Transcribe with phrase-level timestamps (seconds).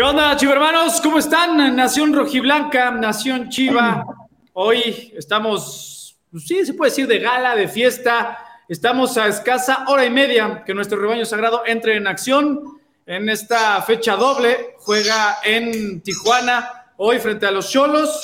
[0.00, 0.98] ¿Qué onda, Chiva hermanos?
[1.02, 1.76] ¿Cómo están?
[1.76, 4.06] Nación Rojiblanca, Nación Chiva.
[4.54, 8.38] Hoy estamos, pues sí, se puede decir de gala, de fiesta.
[8.66, 13.82] Estamos a escasa hora y media que nuestro rebaño sagrado entre en acción en esta
[13.82, 14.74] fecha doble.
[14.78, 18.22] Juega en Tijuana hoy frente a los Cholos,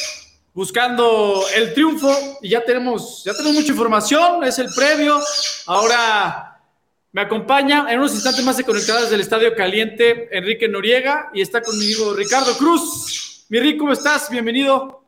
[0.54, 2.38] buscando el triunfo.
[2.40, 4.44] Y ya tenemos, ya tenemos mucha información.
[4.44, 5.20] Es el previo.
[5.66, 6.55] Ahora
[7.16, 11.62] me acompaña en unos instantes más de conectadas del Estadio Caliente Enrique Noriega y está
[11.62, 13.46] conmigo Ricardo Cruz.
[13.48, 14.28] Mi Rick, ¿cómo estás?
[14.30, 15.02] Bienvenido.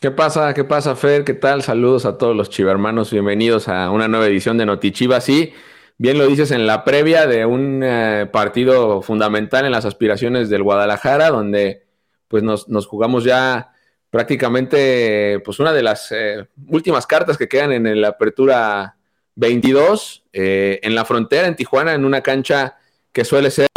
[0.00, 0.54] ¿Qué pasa?
[0.54, 1.22] ¿Qué pasa, Fer?
[1.22, 1.62] ¿Qué tal?
[1.62, 3.12] Saludos a todos los chivermanos.
[3.12, 5.20] Bienvenidos a una nueva edición de Notichiva.
[5.20, 5.52] Sí,
[5.98, 10.62] bien lo dices en la previa de un eh, partido fundamental en las aspiraciones del
[10.62, 11.84] Guadalajara, donde
[12.28, 13.74] pues nos, jugamos ya
[14.08, 18.96] prácticamente pues una de las eh, últimas cartas que quedan en la apertura
[19.36, 22.76] 22 eh, en la frontera, en Tijuana, en una cancha
[23.12, 23.68] que suele ser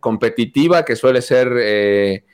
[0.00, 1.52] competitiva, que suele ser...
[1.60, 2.24] Eh,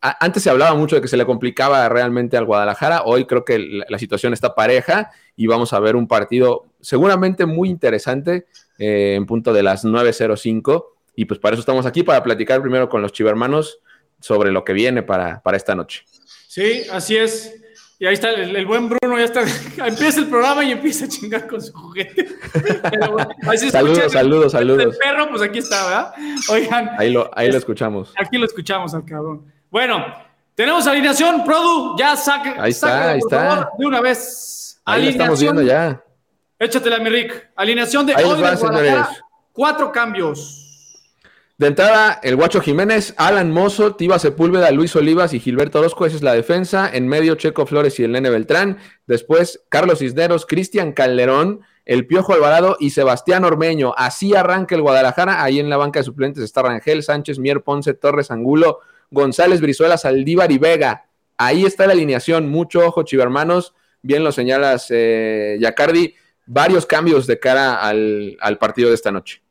[0.00, 3.58] antes se hablaba mucho de que se le complicaba realmente al Guadalajara, hoy creo que
[3.58, 8.46] la, situación está pareja y vamos a ver un partido seguramente muy interesante
[8.78, 10.84] eh, en punto de las 9.05
[11.16, 13.80] y pues para eso estamos aquí, para platicar primero con los chivermanos
[14.20, 16.04] sobre lo que viene para, para esta noche.
[16.46, 17.60] Sí, así es.
[18.02, 19.42] Y ahí está el, buen Bruno, ya está.
[19.86, 22.28] Empieza el programa y empieza a chingar con su juguete.
[23.70, 24.84] saludos, saludos, saludos.
[24.84, 26.14] El perro, pues aquí está, ¿verdad?
[26.48, 26.90] Oigan.
[26.96, 28.14] Ahí lo, ahí lo escuchamos.
[28.16, 29.52] Aquí lo escuchamos al cabrón.
[29.70, 30.02] Bueno,
[30.54, 32.62] tenemos alineación, Produ, ya saca.
[32.62, 33.68] Ahí está, ahí está.
[33.76, 34.80] de una vez.
[34.86, 36.02] Ahí lo estamos viendo ya.
[36.58, 37.50] Échatela, mi Rick.
[37.54, 39.04] Alineación de hoy de
[39.52, 40.59] Cuatro cambios.
[41.60, 46.16] De entrada, el Guacho Jiménez, Alan Mozo, Tiba Sepúlveda, Luis Olivas y Gilberto Orozco, esa
[46.16, 46.88] es la defensa.
[46.90, 48.78] En medio, Checo Flores y el Nene Beltrán.
[49.06, 53.92] Después, Carlos Cisneros, Cristian Calderón, el Piojo Alvarado y Sebastián Ormeño.
[53.98, 55.44] Así arranca el Guadalajara.
[55.44, 58.78] Ahí en la banca de suplentes está Rangel Sánchez, Mier Ponce, Torres Angulo,
[59.10, 61.08] González Brizuela, Saldívar y Vega.
[61.36, 62.48] Ahí está la alineación.
[62.48, 63.74] Mucho ojo, chivermanos.
[64.00, 66.14] Bien lo señalas, eh, Yacardi.
[66.46, 69.42] Varios cambios de cara al partido de esta noche.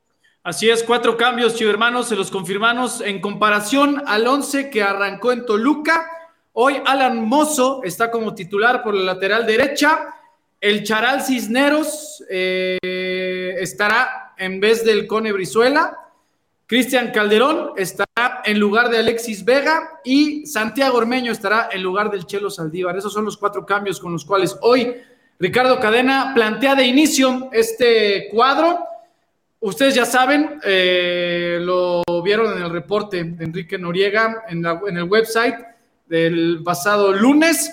[0.41, 5.45] Así es, cuatro cambios, hermanos, se los confirmamos en comparación al 11 que arrancó en
[5.45, 6.09] Toluca.
[6.53, 10.16] Hoy Alan Mozo está como titular por la lateral derecha.
[10.61, 15.97] El Charal Cisneros eh, estará en vez del Cone Brizuela.
[16.67, 22.25] Cristian Calderón estará en lugar de Alexis Vega y Santiago Ormeño estará en lugar del
[22.25, 22.95] Chelo Saldívar.
[22.95, 24.95] Esos son los cuatro cambios con los cuales hoy
[25.38, 28.85] Ricardo Cadena plantea de inicio este cuadro
[29.62, 35.56] Ustedes ya saben, eh, lo vieron en el reporte de Enrique Noriega en, el website
[36.08, 37.70] del pasado lunes.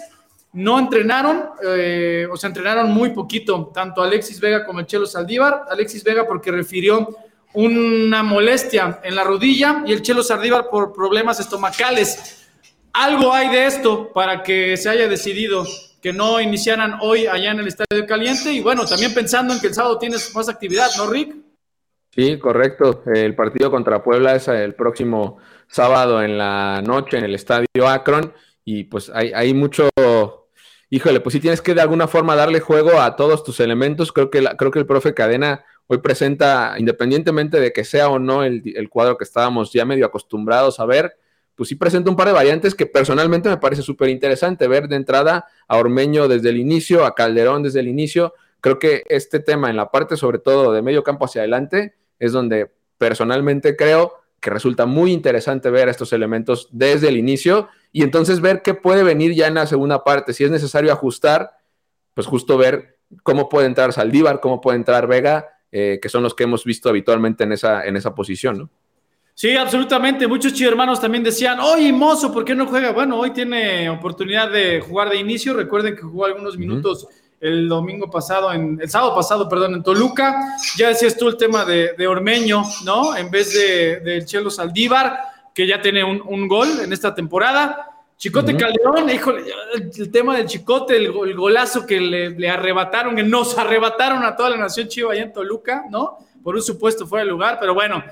[0.52, 5.66] No entrenaron, eh, o sea, entrenaron muy poquito, tanto Alexis Vega como el Chelo Saldívar.
[5.70, 7.08] Alexis Vega porque refirió
[7.52, 12.48] una molestia en la rodilla y el Chelo Saldívar por problemas estomacales.
[12.94, 15.64] Algo hay de esto para que se haya decidido
[16.02, 19.68] que no iniciaran hoy allá en el Estadio Caliente y bueno, también pensando en que
[19.68, 21.45] el sábado tienes más actividad, ¿no, Rick?
[22.16, 23.02] Sí, correcto.
[23.14, 25.36] El partido contra Puebla es el próximo
[25.68, 28.32] sábado en la noche en el Estadio Akron
[28.64, 29.90] y pues hay, hay mucho,
[30.88, 34.30] híjole, pues si tienes que de alguna forma darle juego a todos tus elementos, creo
[34.30, 38.62] que, creo que el profe Cadena hoy presenta, independientemente de que sea o no el,
[38.64, 41.18] el, cuadro que estábamos ya medio acostumbrados a ver,
[41.54, 44.96] pues sí presenta un par de variantes que personalmente me parece súper interesante ver de
[44.96, 48.32] entrada a Ormeño desde el inicio, a Calderón desde el inicio.
[48.62, 52.32] Creo que este tema en la parte sobre todo de medio campo hacia adelante, es
[52.32, 58.40] donde personalmente creo que resulta muy interesante ver estos elementos desde el inicio y entonces
[58.40, 60.32] ver qué puede venir ya en la segunda parte.
[60.32, 61.52] Si es necesario ajustar,
[62.14, 66.34] pues justo ver cómo puede entrar Saldívar, cómo puede entrar Vega, eh, que son los
[66.34, 68.70] que hemos visto habitualmente en esa, en esa posición, ¿no?
[69.34, 70.26] Sí, absolutamente.
[70.26, 72.92] Muchos hermanos también decían, oye, Mozo, ¿por qué no juega?
[72.92, 75.52] Bueno, hoy tiene oportunidad de jugar de inicio.
[75.52, 77.06] Recuerden que jugó algunos minutos
[77.40, 80.56] el domingo pasado, en, el sábado pasado, perdón, en Toluca.
[80.76, 83.16] Ya decías tú el tema de, Ormeño, ¿no?
[83.16, 85.18] En vez del de, Chelo Saldívar,
[85.54, 87.92] que ya tiene un, gol en esta temporada.
[88.16, 89.44] Chicote Calderón, híjole,
[89.74, 94.56] el, tema del Chicote, el, golazo que le, arrebataron, que nos arrebataron a toda la
[94.56, 96.18] nación chiva allá en Toluca, ¿no?
[96.42, 98.02] Por un supuesto fuera de lugar, pero bueno,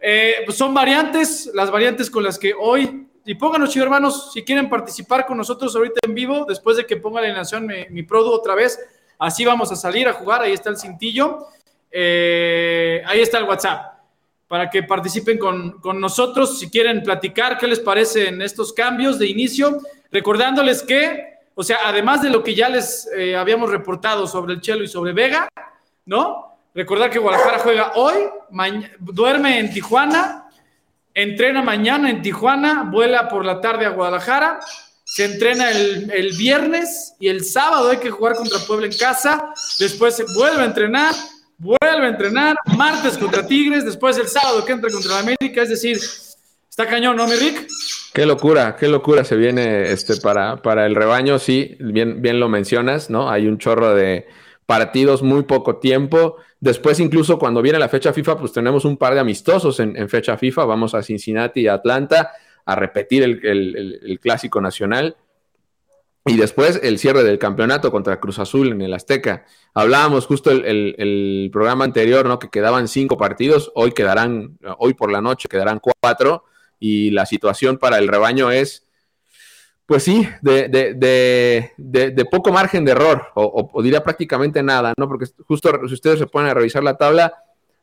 [0.00, 4.68] eh, pues son variantes, las variantes con las que hoy y pónganos, hermanos, si quieren
[4.68, 8.30] participar con nosotros ahorita en vivo, después de que ponga la alineación mi, mi Produ
[8.30, 8.78] otra vez,
[9.18, 11.46] así vamos a salir a jugar, ahí está el cintillo,
[11.90, 14.00] eh, ahí está el WhatsApp,
[14.48, 19.28] para que participen con, nosotros, si quieren platicar qué les parece en estos cambios de
[19.28, 19.78] inicio,
[20.10, 24.60] recordándoles que, o sea, además de lo que ya les eh, habíamos reportado sobre el
[24.60, 25.48] Chelo y sobre Vega,
[26.04, 26.58] ¿no?
[26.74, 28.14] Recordar que Guadalajara juega hoy,
[28.98, 30.43] duerme en Tijuana,
[31.14, 34.60] entrena mañana en Tijuana, vuela por la tarde a Guadalajara,
[35.04, 39.52] se entrena el, el, viernes y el sábado hay que jugar contra Puebla en casa,
[39.78, 41.14] después se vuelve a entrenar,
[41.58, 45.68] vuelve a entrenar, martes contra Tigres, después el sábado que entra contra la América, es
[45.68, 45.98] decir,
[46.68, 47.34] está cañón, ¿no, mi?
[48.12, 52.48] Qué locura, qué locura se viene este para, para el rebaño, sí, bien, bien lo
[52.48, 53.30] mencionas, ¿no?
[53.30, 54.26] Hay un chorro de
[54.66, 56.36] partidos, muy poco tiempo.
[56.60, 60.36] Después, incluso cuando viene la fecha FIFA, pues tenemos un par de amistosos en, fecha
[60.36, 60.64] FIFA.
[60.64, 62.32] Vamos a Cincinnati y Atlanta
[62.64, 65.16] a repetir el, clásico nacional.
[66.26, 69.44] Y después el cierre del campeonato contra Cruz Azul en el Azteca.
[69.74, 70.64] Hablábamos justo el,
[70.96, 72.38] el, programa anterior, ¿no?
[72.38, 76.44] Que quedaban cinco partidos, hoy quedarán, hoy por la noche quedarán cuatro,
[76.80, 78.86] y la situación para el rebaño es
[79.86, 85.08] pues sí, de, de, de, poco margen de error, o, diría prácticamente nada, ¿no?
[85.08, 87.34] Porque justo si ustedes se ponen a revisar la tabla,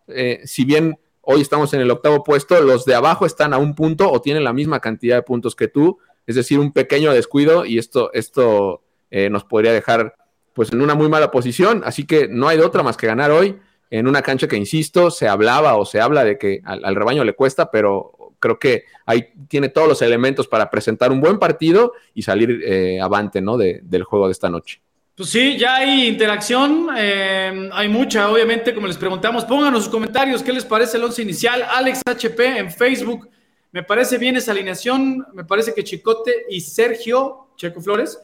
[0.07, 3.75] eh, si bien hoy estamos en el octavo puesto, los de abajo están a un
[3.75, 7.65] punto o tienen la misma cantidad de puntos que tú, es decir, un pequeño descuido
[7.65, 8.81] y esto, esto
[9.11, 10.15] eh, nos podría dejar
[10.53, 13.29] pues en una muy mala posición, así que no hay de otra más que ganar
[13.29, 13.59] hoy
[13.91, 17.33] en una cancha que, insisto, se hablaba o se habla de que al rebaño le
[17.33, 22.23] cuesta, pero creo que ahí tiene todos los elementos para presentar un buen partido y
[22.23, 23.57] salir eh, avante ¿no?
[23.57, 24.81] del juego de esta noche.
[25.15, 30.41] Pues sí, ya hay interacción, eh, hay mucha, obviamente, como les preguntamos, pónganos sus comentarios,
[30.41, 31.63] ¿qué les parece el once inicial?
[31.69, 33.29] Alex HP en Facebook,
[33.71, 38.19] me parece bien esa alineación, me parece que Chicote y Sergio, Checo Flores,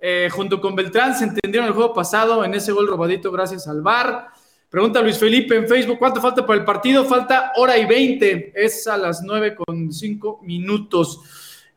[0.00, 3.82] eh, junto con Beltrán, se entendieron el juego pasado en ese gol robadito gracias al
[3.82, 4.28] VAR.
[4.70, 7.02] Pregunta Luis Felipe en Facebook, ¿cuánto falta para el partido?
[7.06, 11.22] Falta hora y veinte, es a las nueve con cinco minutos.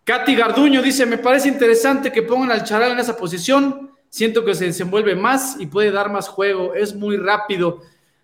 [0.04, 4.54] Katy Garduño dice, me parece interesante que pongan al Charal en esa posición, siento que
[4.56, 7.80] se desenvuelve más y puede dar más juego, es muy rápido.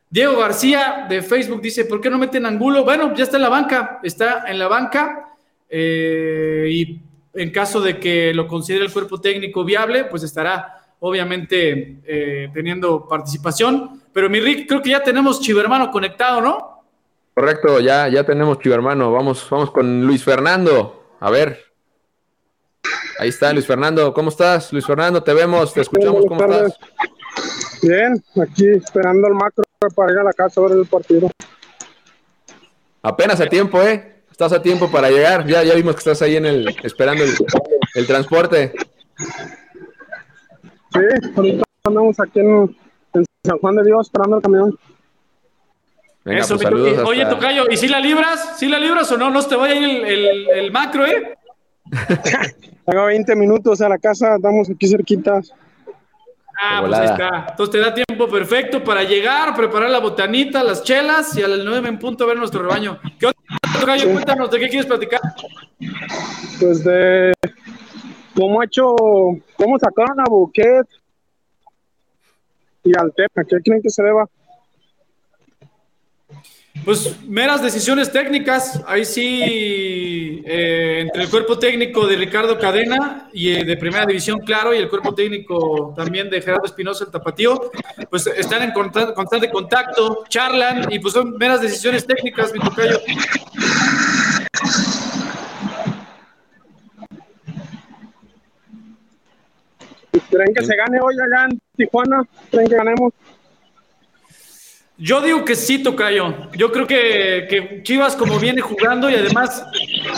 [0.09, 2.83] Diego García de Facebook dice, ¿por qué no meten Angulo?
[2.83, 5.29] Bueno, ya está en la banca, está en la banca
[5.69, 7.01] eh, y
[7.35, 13.07] en caso de que lo considere el cuerpo técnico viable, pues estará obviamente eh, teniendo
[13.07, 14.01] participación.
[14.17, 16.83] Pero mi Rick, creo que ya tenemos Chivermano conectado, ¿no?
[17.35, 19.11] Correcto, ya, ya tenemos Chivermano.
[19.11, 21.13] Vamos, vamos con Luis Fernando.
[21.19, 21.65] A ver.
[23.19, 24.11] Ahí está Luis Fernando.
[24.15, 25.21] ¿Cómo estás, Luis Fernando?
[25.21, 26.25] Te vemos, te escuchamos.
[26.25, 26.79] ¿Cómo estás?
[27.83, 29.63] Bien, aquí esperando el macro
[29.95, 31.29] para ir a la casa a ver el partido.
[33.03, 34.23] Apenas a tiempo, ¿eh?
[34.31, 35.45] Estás a tiempo para llegar.
[35.45, 37.35] Ya, ya vimos que estás ahí en el, esperando el,
[37.93, 38.73] el transporte.
[40.91, 41.01] Sí,
[41.35, 42.75] ahorita andamos aquí en,
[43.47, 44.77] San Juan de Dios esperando el camión.
[46.25, 48.57] Eso, pues, Oye, Tocayo, ¿y si la libras?
[48.57, 49.29] ¿Si la libras o no?
[49.29, 51.37] No te vaya el, el, el macro, ¿eh?
[52.85, 55.53] Tengo 20 minutos a la casa, estamos aquí cerquitas.
[56.61, 57.47] Ah, pues ahí está.
[57.51, 61.59] Entonces te da tiempo perfecto para llegar, preparar la botanita, las chelas y a las
[61.63, 62.99] 9 en punto ver nuestro rebaño.
[63.19, 64.11] ¿Qué onda, Tocayo?
[64.11, 65.21] Cuéntanos, ¿de qué quieres platicar?
[66.59, 67.33] Pues de
[68.35, 68.95] cómo ha hecho,
[69.55, 70.87] cómo sacaron a Buquet
[72.87, 74.27] y al ¿A qué creen que se deba?
[76.85, 83.49] Pues meras decisiones técnicas, ahí sí, eh, entre el cuerpo técnico de Ricardo Cadena y
[83.49, 87.71] eh, de Primera División, claro, y el cuerpo técnico también de Gerardo Espinosa, el Tapatío,
[88.09, 92.99] pues están en constante contacto, charlan y pues son meras decisiones técnicas, mi tocayo.
[100.29, 102.23] ¿Creen que se gane hoy allá en Tijuana?
[102.51, 103.13] ¿Creen que ganemos?
[104.99, 106.33] Yo digo que sí, Tocayo.
[106.53, 109.63] Yo creo que, Chivas, como viene jugando y además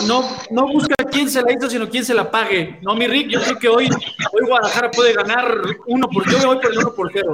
[0.06, 2.78] no, no busca quién se la hizo, sino quién se la pague.
[2.80, 3.90] No, mi Rick, yo creo que hoy,
[4.32, 7.32] hoy Guadalajara puede ganar uno por yo me voy por el uno por cero.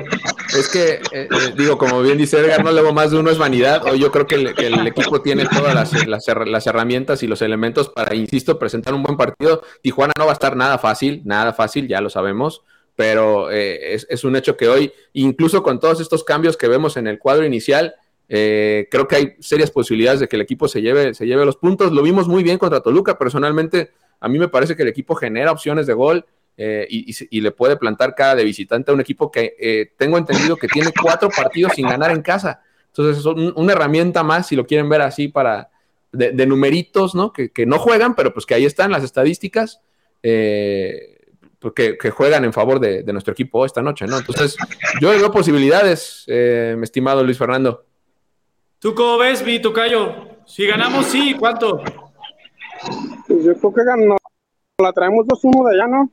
[0.58, 3.38] Es que, eh, eh, digo, como bien dice Edgar, no le más de uno es
[3.38, 3.84] vanidad.
[3.84, 8.16] Hoy yo creo que el, equipo tiene todas las, las, herramientas y los elementos para,
[8.16, 9.62] insisto, presentar un buen partido.
[9.82, 12.62] Tijuana no va a estar nada fácil, nada fácil, ya lo sabemos
[12.96, 17.06] pero eh, es, un hecho que hoy, incluso con todos estos cambios que vemos en
[17.06, 17.94] el cuadro inicial,
[18.28, 21.58] eh, creo que hay serias posibilidades de que el equipo se lleve, se lleve los
[21.58, 21.92] puntos.
[21.92, 25.52] Lo vimos muy bien contra Toluca, personalmente a mí me parece que el equipo genera
[25.52, 26.24] opciones de gol
[26.56, 30.68] eh, y, le puede plantar cada de visitante a un equipo que tengo entendido que
[30.68, 32.62] tiene cuatro partidos sin ganar en casa.
[32.88, 35.68] Entonces es una herramienta más, si lo quieren ver así, para
[36.12, 37.30] de, numeritos, ¿no?
[37.30, 39.82] Que, que, no juegan, pero pues que ahí están las estadísticas.
[40.22, 41.15] Eh,
[41.74, 44.18] que, juegan en favor de, nuestro equipo esta noche, ¿no?
[44.18, 44.56] Entonces,
[45.00, 47.84] yo veo posibilidades, eh, mi estimado Luis Fernando.
[48.78, 50.28] ¿Tú cómo ves, mi tocayo?
[50.46, 51.82] Si ganamos, sí, ¿cuánto?
[53.26, 54.18] Pues yo creo que ganamos,
[54.78, 56.10] la traemos 2-1 de allá, ¿no?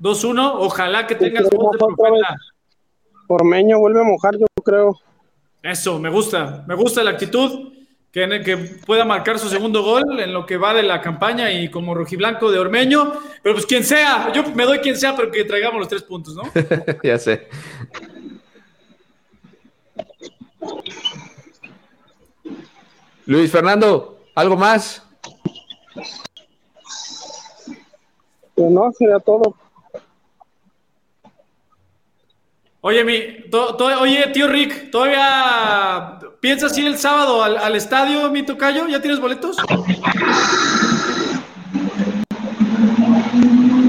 [0.00, 1.76] 2-1, ojalá que tengas voz
[3.26, 4.98] Pormeño vuelve a mojar, yo creo.
[5.62, 7.72] Eso, me gusta, me gusta la actitud.
[8.12, 11.70] Que, que pueda marcar su segundo gol en lo que va de la campaña y
[11.70, 13.14] como rojiblanco de Ormeño.
[13.42, 16.34] Pero pues quien sea, yo me doy quien sea, pero que traigamos los tres puntos,
[16.34, 16.42] ¿no?
[17.02, 17.48] ya sé.
[23.24, 25.02] Luis Fernando, ¿algo más?
[28.54, 29.56] Pues no, sería todo.
[32.84, 33.14] Oye, mi,
[34.00, 38.88] oye, tío Rick, ¿todavía piensas ir el sábado al, estadio, mi tocayo?
[38.88, 39.56] ¿Ya tienes boletos?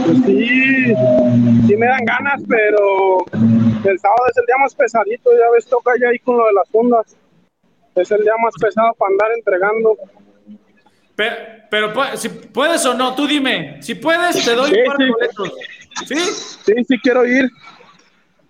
[0.06, 0.94] Pues sí,
[1.66, 5.94] sí me dan ganas, pero el sábado es el día más pesadito, ya ves, toca
[6.00, 7.18] ya ahí con lo de las fundas.
[7.96, 9.98] Es el día más pesado para andar entregando.
[11.16, 13.82] Pero, si puedes o no, tú dime.
[13.82, 15.52] Si puedes, te doy un par de boletos.
[16.06, 16.16] ¿Sí?
[16.16, 17.50] Sí, sí quiero ir.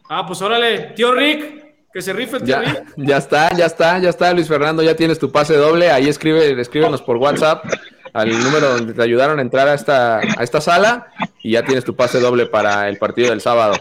[0.10, 2.93] Ah, pues órale, tío Rick, que se rife el tío ya, Rick.
[2.98, 5.91] Ya está, ya está, ya está, Luis Fernando, ya tienes tu pase doble.
[5.91, 7.65] Ahí escribe, escríbenos por WhatsApp
[8.13, 11.07] al número donde te ayudaron a entrar a esta, a esta sala
[11.41, 13.75] y ya tienes tu pase doble para el partido del sábado.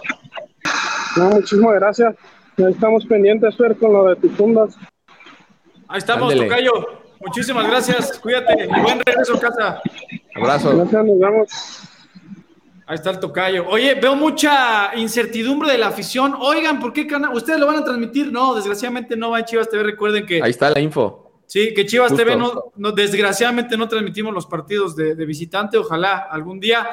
[1.16, 2.14] No, muchísimas gracias.
[2.56, 4.76] Estamos pendientes, Fer, con lo de tus fundas.
[5.88, 7.02] Ahí estamos, Tocayo.
[7.20, 8.18] Muchísimas gracias.
[8.18, 9.82] Cuídate y buen regreso a casa.
[10.34, 10.76] Abrazo.
[10.76, 11.48] Gracias, nos vemos.
[12.86, 13.66] Ahí está el tocayo.
[13.68, 16.34] Oye, veo mucha incertidumbre de la afición.
[16.38, 17.34] Oigan, ¿por qué canal?
[17.34, 18.32] ¿Ustedes lo van a transmitir?
[18.32, 19.82] No, desgraciadamente no va en Chivas TV.
[19.82, 20.42] Recuerden que.
[20.42, 21.30] Ahí está la info.
[21.46, 25.78] Sí, que Chivas TV no, desgraciadamente no transmitimos los partidos de, visitante.
[25.78, 26.88] Ojalá algún día.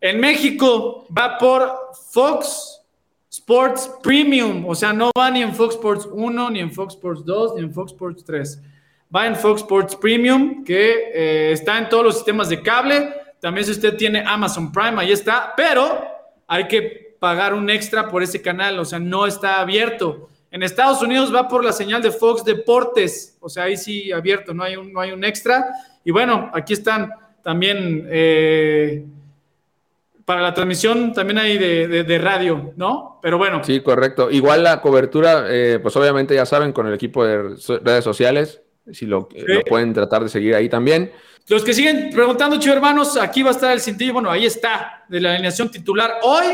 [0.00, 1.72] En México va por
[2.10, 2.82] Fox
[3.30, 4.66] Sports Premium.
[4.66, 7.62] O sea, no va ni en Fox Sports 1, ni en Fox Sports 2, ni
[7.62, 8.62] en Fox Sports 3.
[9.14, 13.66] Va en Fox Sports Premium, que eh, está en todos los sistemas de cable también
[13.66, 16.02] si usted tiene Amazon Prime, ahí está, pero
[16.46, 20.30] hay que pagar un extra por ese canal, o sea, no está abierto.
[20.50, 24.54] En Estados Unidos va por la señal de Fox Deportes, o sea, ahí sí abierto,
[24.54, 25.66] no hay un, no hay un extra.
[26.02, 27.10] Y bueno, aquí están
[27.42, 29.04] también eh,
[30.24, 33.18] para la transmisión, también hay de, radio, ¿no?
[33.20, 33.62] Pero bueno.
[33.62, 34.30] Sí, correcto.
[34.30, 39.06] Igual la cobertura, eh, pues obviamente ya saben, con el equipo de redes sociales, si
[39.06, 41.12] lo, lo pueden tratar de seguir ahí también.
[41.46, 44.14] Los que siguen preguntando, chivo hermanos, aquí va a estar el cintillo.
[44.14, 46.18] Bueno, ahí está, de la alineación titular.
[46.22, 46.44] Hoy,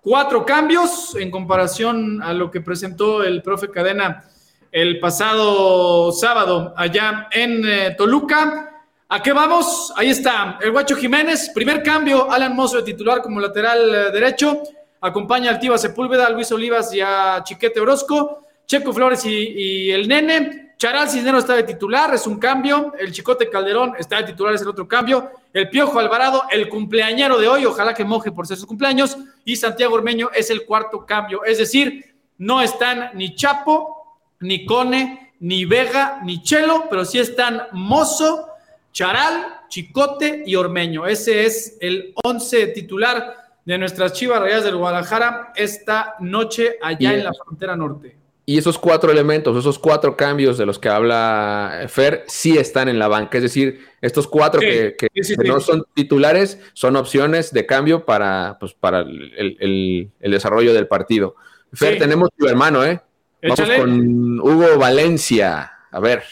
[0.00, 4.24] cuatro cambios en comparación a lo que presentó el profe Cadena
[4.72, 8.70] el pasado sábado allá en eh, Toluca.
[9.08, 9.92] ¿A qué vamos?
[9.94, 14.62] Ahí está, el Guacho Jiménez, primer cambio, Alan Mozo de titular como lateral eh, derecho.
[15.02, 18.46] Acompaña al Tiva Sepúlveda, a Luis Olivas y a Chiquete Orozco.
[18.66, 20.61] Checo Flores y, y el Nene.
[20.82, 22.92] Charal Cisneros está de titular, es un cambio.
[22.98, 25.30] El Chicote Calderón está de titular, es el otro cambio.
[25.52, 29.16] El Piojo Alvarado, el cumpleañero de hoy, ojalá que moje por ser su cumpleaños.
[29.44, 31.44] Y Santiago Ormeño es el cuarto cambio.
[31.44, 37.62] Es decir, no están ni Chapo, ni Cone, ni Vega, ni Chelo, pero sí están
[37.70, 38.48] Mozo,
[38.90, 41.06] Charal, Chicote y Ormeño.
[41.06, 47.22] Ese es el once titular de nuestras Chivas Rayas del Guadalajara esta noche allá en
[47.22, 48.21] la frontera norte.
[48.44, 52.98] Y esos cuatro elementos, esos cuatro cambios de los que habla Fer, sí están en
[52.98, 53.38] la banca.
[53.38, 54.96] Es decir, estos cuatro que,
[55.44, 61.36] no son titulares son opciones de cambio para, pues, para el, desarrollo del partido.
[61.72, 63.00] Fer, tenemos tu hermano, ¿eh?
[63.42, 65.72] Vamos con Hugo Valencia.
[65.92, 66.24] A ver.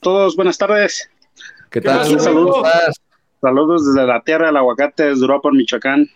[0.00, 1.10] Todos, buenas tardes.
[1.70, 2.04] ¿Qué, tal?
[2.20, 2.66] Saludos,
[3.40, 6.08] saludos desde la tierra del aguacate, desde Europa, Michoacán.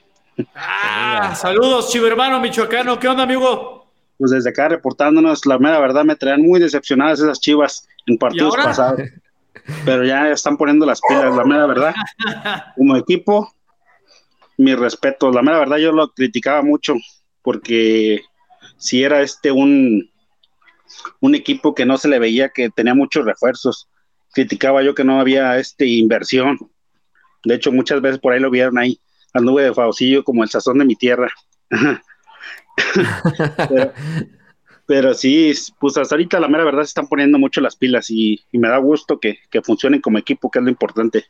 [0.54, 2.98] Ah, saludos, chivo hermano michoacano.
[2.98, 3.86] ¿Qué onda, amigo?
[4.18, 8.54] Pues desde acá reportándonos, la mera verdad me traían muy decepcionadas esas chivas en partidos
[8.56, 9.00] pasados.
[9.84, 11.94] Pero ya están poniendo las pilas, la mera verdad.
[12.76, 13.52] Como equipo,
[14.58, 15.30] mi respeto.
[15.30, 16.94] La mera verdad yo lo criticaba mucho
[17.42, 18.20] porque
[18.76, 20.10] si era este un,
[21.20, 23.88] un equipo que no se le veía que tenía muchos refuerzos.
[24.32, 26.58] Criticaba yo que no había este inversión.
[27.44, 29.00] De hecho, muchas veces por ahí lo vieron ahí
[29.40, 31.30] nube de Faucillo como el sazón de mi tierra.
[34.86, 38.40] pero, sí, pues hasta ahorita la mera verdad se están poniendo mucho las pilas y,
[38.52, 41.26] me da gusto que, funcionen como equipo, que es lo importante.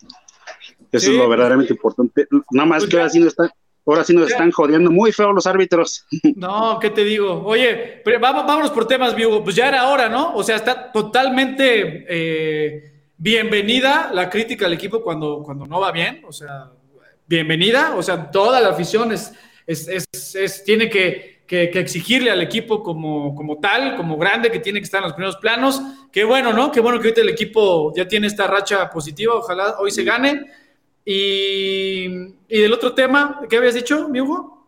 [0.92, 2.26] Eso es lo verdaderamente importante.
[2.50, 3.50] Nada más pues que ahora sí nos están,
[3.86, 6.06] ahora sí nos están jodiendo muy feo los árbitros.
[6.36, 7.42] No, ¿qué te digo?
[7.44, 9.42] Oye, pero vamos, vámonos por temas, Viugo.
[9.42, 10.34] Pues ya era hora, ¿no?
[10.34, 16.22] O sea, está totalmente eh, bienvenida la crítica al equipo cuando, cuando no va bien.
[16.26, 16.70] O sea,
[17.26, 19.33] bienvenida, o sea, toda la afición es,
[19.66, 24.99] es, tiene que, exigirle al equipo como, como tal, como grande, que tiene que estar
[24.99, 25.80] en los primeros planos.
[26.11, 26.73] Qué bueno, ¿no?
[26.73, 30.45] Qué bueno que ahorita el equipo ya tiene esta racha positiva, ojalá hoy se gane.
[31.04, 32.09] Y,
[32.49, 34.66] del otro tema, ¿qué habías dicho, mi Hugo?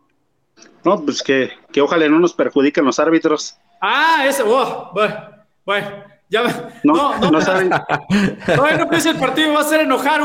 [0.85, 1.51] No, pues que,
[1.81, 3.57] ojalá no nos perjudiquen los árbitros.
[3.81, 5.15] Ah, ese, oh, bueno,
[5.65, 5.87] bueno,
[6.29, 6.43] Ya,
[6.83, 7.69] no, no, no, no saben.
[7.69, 10.21] No, no empieza el partido, va a hacer enojar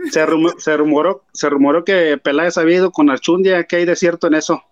[0.00, 0.52] Vez, chinga.
[0.56, 4.26] Se, se, rumoró, se rumoró que Peláez había ido con Archundia, ¿qué hay de cierto
[4.26, 4.62] en eso?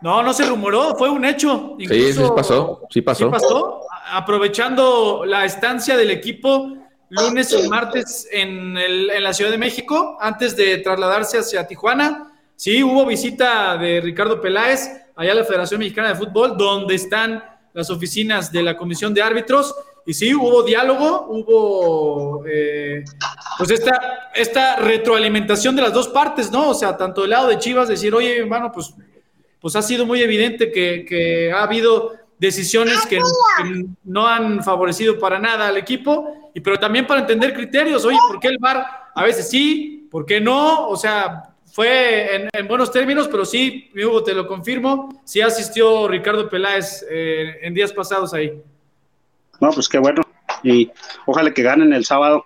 [0.00, 1.76] No, no se rumoró, fue un hecho.
[1.78, 3.24] sí, sí pasó, sí pasó.
[3.26, 3.80] Sí pasó,
[4.10, 6.76] aprovechando la estancia del equipo
[7.08, 12.32] lunes y martes en, el, en la Ciudad de México, antes de trasladarse hacia Tijuana.
[12.56, 17.42] Sí, hubo visita de Ricardo Peláez allá a la Federación Mexicana de Fútbol, donde están
[17.72, 19.74] las oficinas de la Comisión de Árbitros.
[20.06, 23.04] Y sí, hubo diálogo, hubo eh,
[23.58, 26.70] pues esta, esta retroalimentación de las dos partes, ¿no?
[26.70, 28.94] O sea, tanto del lado de Chivas, decir, oye, hermano, pues,
[29.60, 33.18] pues ha sido muy evidente que, que ha habido decisiones que,
[34.04, 38.38] no han favorecido para nada al equipo, y pero también para entender criterios, oye, ¿por
[38.38, 40.88] qué el VAR a veces sí, por qué no?
[40.88, 46.48] O sea, fue en, buenos términos, pero sí, Hugo, te lo confirmo, sí asistió Ricardo
[46.48, 48.62] Peláez eh, en días pasados ahí.
[49.60, 50.22] No, pues qué bueno.
[50.62, 50.90] Y
[51.26, 52.44] ojalá que ganen el sábado.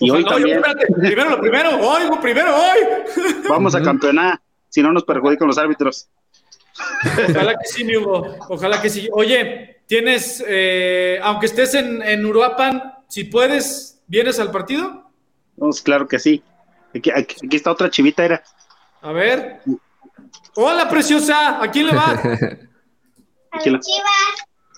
[0.00, 0.60] Y hoy también.
[1.00, 2.78] primero lo primero, hoy, primero hoy.
[3.48, 6.08] Vamos a campeonar, si no nos perjudican los árbitros.
[7.30, 8.36] Ojalá que sí, mi Hugo.
[8.48, 9.08] Ojalá que sí.
[9.12, 15.10] Oye, tienes, eh, aunque estés en, en, Uruapan, si puedes, ¿vienes al partido?
[15.56, 16.42] Pues claro que sí.
[16.94, 18.42] Aquí, aquí, está otra chivita, era.
[19.02, 19.60] A ver.
[20.56, 21.62] Hola, preciosa.
[21.62, 22.10] ¿A quién le va?
[23.52, 23.86] A Chivas.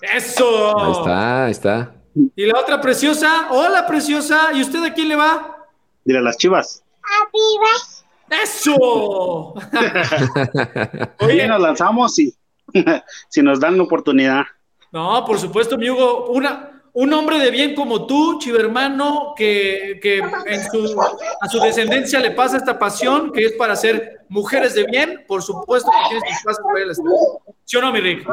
[0.01, 0.79] Eso.
[0.79, 1.93] Ahí está, ahí está.
[2.35, 5.67] Y la otra preciosa, hola preciosa, ¿y usted a quién le va?
[6.03, 6.83] Dile a las chivas.
[7.03, 8.05] A Chivas.
[8.29, 9.53] ¡Eso!
[11.19, 12.33] Oye, nos lanzamos y
[13.29, 14.43] si nos dan la oportunidad.
[14.91, 20.17] No, por supuesto, mi Hugo, una, un hombre de bien como tú, chivermano, que, que
[20.17, 21.01] en su,
[21.41, 25.41] a su descendencia le pasa esta pasión, que es para ser mujeres de bien, por
[25.41, 26.95] supuesto que tienes que pasar para el
[27.63, 28.27] ¿Sí o no, mi Rick?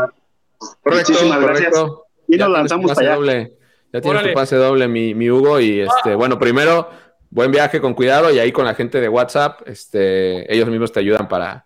[0.83, 2.06] Correcto, correcto.
[2.28, 3.16] Y nos lanzamos para allá.
[3.16, 3.56] Doble.
[3.93, 6.17] Ya tienes tu pase doble, mi, mi Hugo, y este, ah.
[6.17, 6.91] bueno, primero,
[7.30, 10.99] buen viaje con cuidado, y ahí con la gente de WhatsApp, este, ellos mismos te
[10.99, 11.65] ayudan para,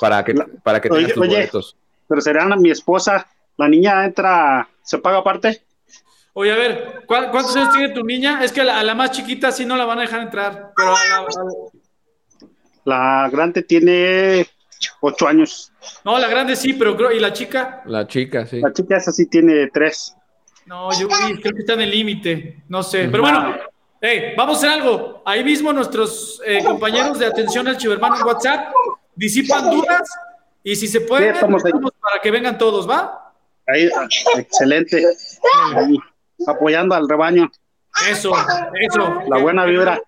[0.00, 1.76] para que, para que tengas tus boletos.
[2.06, 5.62] Pero serán mi esposa, la niña entra, ¿se paga aparte?
[6.34, 8.44] Oye, a ver, ¿cuántos años tiene tu niña?
[8.44, 10.94] Es que a la, más chiquita sí no la van a dejar entrar, pero
[12.84, 14.46] la grande tiene
[15.00, 15.72] ocho años.
[16.04, 17.82] No, la grande sí, pero creo, ¿y la chica?
[17.86, 18.60] La chica, sí.
[18.60, 20.14] La chica esa sí tiene tres.
[20.66, 23.08] No, yo creo que está en el límite, no sé.
[23.08, 23.56] Pero bueno,
[24.00, 25.22] hey, vamos a hacer algo.
[25.24, 28.72] Ahí mismo nuestros eh, compañeros de atención al chivermano en WhatsApp
[29.14, 30.08] disipan dudas
[30.62, 33.32] y si se puede, para que vengan todos, ¿va?
[33.68, 33.88] Ahí,
[34.36, 35.02] excelente.
[36.46, 37.50] apoyando al rebaño.
[38.10, 38.32] Eso,
[38.80, 39.22] eso.
[39.28, 40.00] La buena vibra.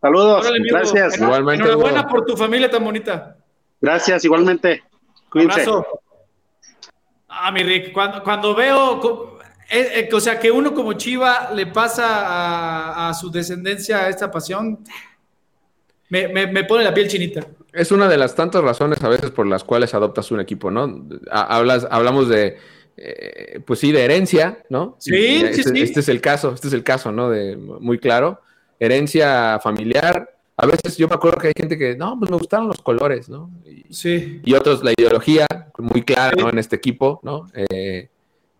[0.00, 1.20] Saludos, gracias.
[1.20, 1.64] Igualmente.
[1.64, 3.36] Enhorabuena por tu familia tan bonita.
[3.86, 4.82] Gracias, igualmente.
[5.30, 5.60] Cuídense.
[5.60, 6.00] Abrazo.
[7.28, 9.38] Ah, mi Rick, cuando, cuando veo,
[9.70, 14.80] eh, eh, o sea, que uno como Chiva le pasa a, su descendencia esta pasión,
[16.08, 17.46] me, pone la piel chinita.
[17.72, 21.06] Es una de las tantas razones a veces por las cuales adoptas un equipo, ¿no?
[21.30, 22.58] Hablas, hablamos de,
[22.96, 24.96] eh, pues sí, de herencia, ¿no?
[24.98, 25.82] Sí, sí, este, sí.
[25.82, 27.30] Este es el caso, este es el caso, ¿no?
[27.30, 28.40] De, muy claro.
[28.80, 32.68] Herencia familiar, a veces yo me acuerdo que hay gente que, no, pues me gustaron
[32.68, 33.50] los colores, ¿no?
[33.66, 34.40] Y, sí.
[34.44, 35.46] Y otros, la ideología,
[35.78, 36.48] muy clara, ¿no?
[36.48, 37.46] En este equipo, ¿no?
[37.54, 38.08] Eh,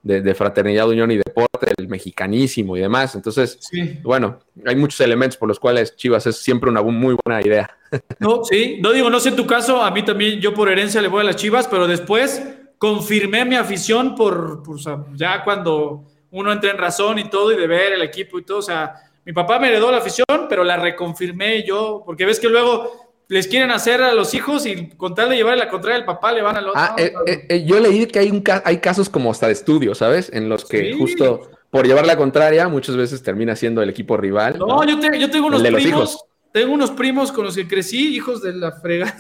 [0.03, 3.15] de, fraternidad, unión y deporte, el mexicanísimo y demás.
[3.17, 3.59] Entonces,
[4.03, 7.71] bueno, hay muchos elementos por los cuales Chivas es siempre una muy buena idea.
[8.19, 11.01] No, sí, no digo, no sé en tu caso, a mí también, yo por herencia
[11.01, 12.43] le voy a las Chivas, pero después
[12.79, 17.53] confirmé mi afición por, por o sea, ya cuando uno entra en razón y todo
[17.53, 18.95] y de ver el equipo y todo, o sea,
[19.27, 23.49] mi papá me heredó la afición, pero la reconfirmé yo, porque ves que luego les
[23.49, 26.43] quieren hacer a los hijos y con tal de llevarle la contraria al papá le
[26.43, 26.81] van al otro.
[26.81, 29.97] Ah, eh, eh, eh, yo leí que hay, un hay casos como hasta de estudio,
[29.97, 30.31] ¿sabes?
[30.33, 34.61] En los que justo por llevar la contraria muchas veces termina siendo el equipo rival.
[34.61, 36.25] No, Yo, yo, tengo unos primos.
[36.53, 39.17] Tengo unos primos con los que crecí, hijos de la fregada.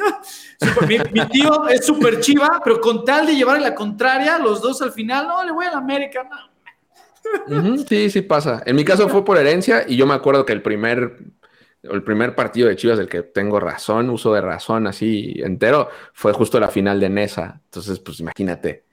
[1.12, 4.92] mi, tío es súper chiva, pero con tal de llevarle la contraria, los dos al
[4.92, 6.55] final, no, le voy a la América, no
[7.88, 8.62] sí, sí pasa.
[8.66, 11.18] En mi caso fue por herencia y yo me acuerdo que el primer,
[11.82, 16.32] el primer partido de Chivas del que tengo razón, uso de razón así entero, fue
[16.32, 17.60] justo la final de Nesa.
[17.64, 18.84] Entonces, pues imagínate.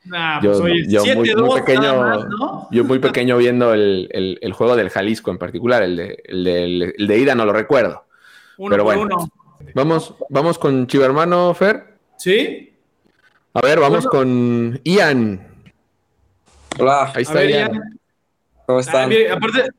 [0.41, 2.29] yo, pues, yo muy, pequeño,
[2.71, 7.35] yo muy pequeño viendo el, juego del Jalisco en particular, el de, el de, ida
[7.35, 8.05] no lo recuerdo.
[8.57, 9.07] Pero bueno,
[9.73, 11.97] Vamos, vamos con Chivermano, Fer.
[12.17, 12.73] Sí.
[13.53, 15.47] A ver, vamos con Ian.
[16.79, 17.11] Hola.
[17.15, 17.99] Ahí está Ian.
[18.65, 19.11] ¿Cómo están?
[19.11, 19.69] Ah, aparte,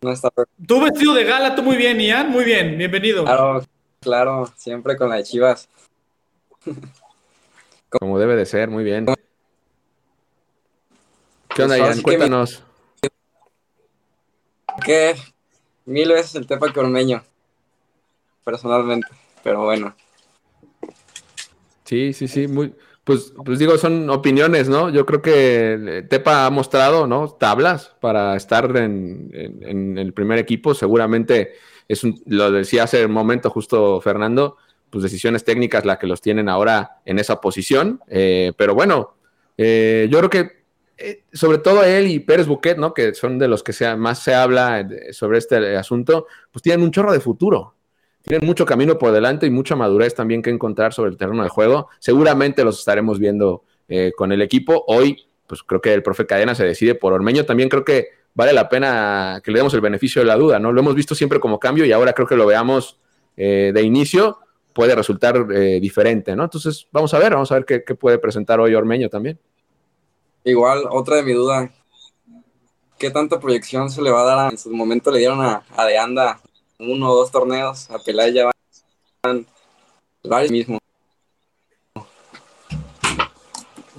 [0.00, 0.30] no está...
[0.66, 3.24] tú vestido de gala, tú muy bien, Ian, muy bien, bienvenido.
[3.24, 3.62] Claro,
[4.00, 5.68] claro, siempre con la de Chivas.
[7.90, 9.06] Como debe de ser, muy bien.
[11.54, 12.02] ¿Qué onda, Pues Ian?
[12.02, 12.62] Cuéntanos.
[14.84, 15.14] Que
[15.84, 17.22] mil veces el Tepa que Ormeño,
[18.44, 19.08] personalmente,
[19.42, 19.94] pero bueno.
[21.84, 22.74] Sí, sí, sí, muy,
[23.06, 24.90] pues, pues digo, son opiniones, ¿no?
[24.90, 27.28] Yo creo que Tepa ha mostrado, ¿no?
[27.28, 30.74] Tablas para estar en, el primer equipo.
[30.74, 31.52] Seguramente
[31.86, 34.56] es un, lo decía hace un momento justo Fernando,
[34.90, 38.00] pues decisiones técnicas la que los tienen ahora en esa posición.
[38.08, 39.14] Eh, pero bueno,
[39.56, 40.64] eh, yo creo que
[40.98, 42.92] eh, sobre todo él y Pérez Buquet, ¿no?
[42.92, 46.82] Que son de los que se, más se habla de- sobre este asunto, pues tienen
[46.82, 47.75] un chorro de futuro
[48.26, 51.48] tienen mucho camino por delante y mucha madurez también que encontrar sobre el terreno de
[51.48, 51.88] juego.
[52.00, 54.84] Seguramente los estaremos viendo eh, con el equipo.
[54.88, 57.44] Hoy, pues creo que el profe Cadena se decide por Ormeño.
[57.46, 60.72] También creo que vale la pena que le demos el beneficio de la duda, ¿no?
[60.72, 62.98] Lo hemos visto siempre como cambio y ahora creo que lo veamos
[63.36, 64.38] eh, de inicio.
[64.72, 66.42] Puede resultar eh, diferente, ¿no?
[66.44, 69.38] Entonces, vamos a ver, vamos a ver qué, qué puede presentar hoy Ormeño también.
[70.42, 71.70] Igual, otra de mi duda.
[72.98, 74.38] ¿Qué tanta proyección se le va a dar?
[74.38, 76.40] a- en su momento le dieron a, a De Anda
[76.78, 78.50] uno o dos torneos, a Peláez ya
[79.22, 79.46] van
[80.22, 80.78] varios mismo.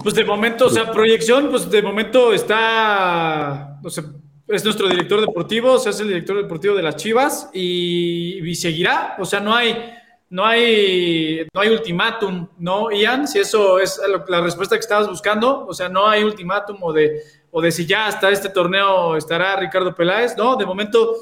[0.02, 4.04] Pues de momento, o sea, proyección, pues de momento está, o sea,
[4.46, 8.54] es nuestro director deportivo, o sea, es el director deportivo de las Chivas y, y
[8.54, 9.92] seguirá, o sea, no hay,
[10.30, 13.26] no hay, no hay ultimátum, ¿no, Ian?
[13.26, 17.20] Si eso es la respuesta que estabas buscando, o sea, no hay ultimátum o de,
[17.50, 20.56] o de si ya hasta este torneo estará Ricardo Peláez, ¿no?
[20.56, 21.14] De momento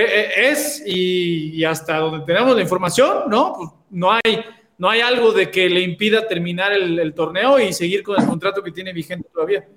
[0.00, 3.54] es y, y hasta donde tenemos la información, ¿no?
[3.56, 4.44] Pues no hay,
[4.78, 8.26] no hay algo de que le impida terminar el, el torneo y seguir con el
[8.26, 9.68] contrato que tiene vigente todavía.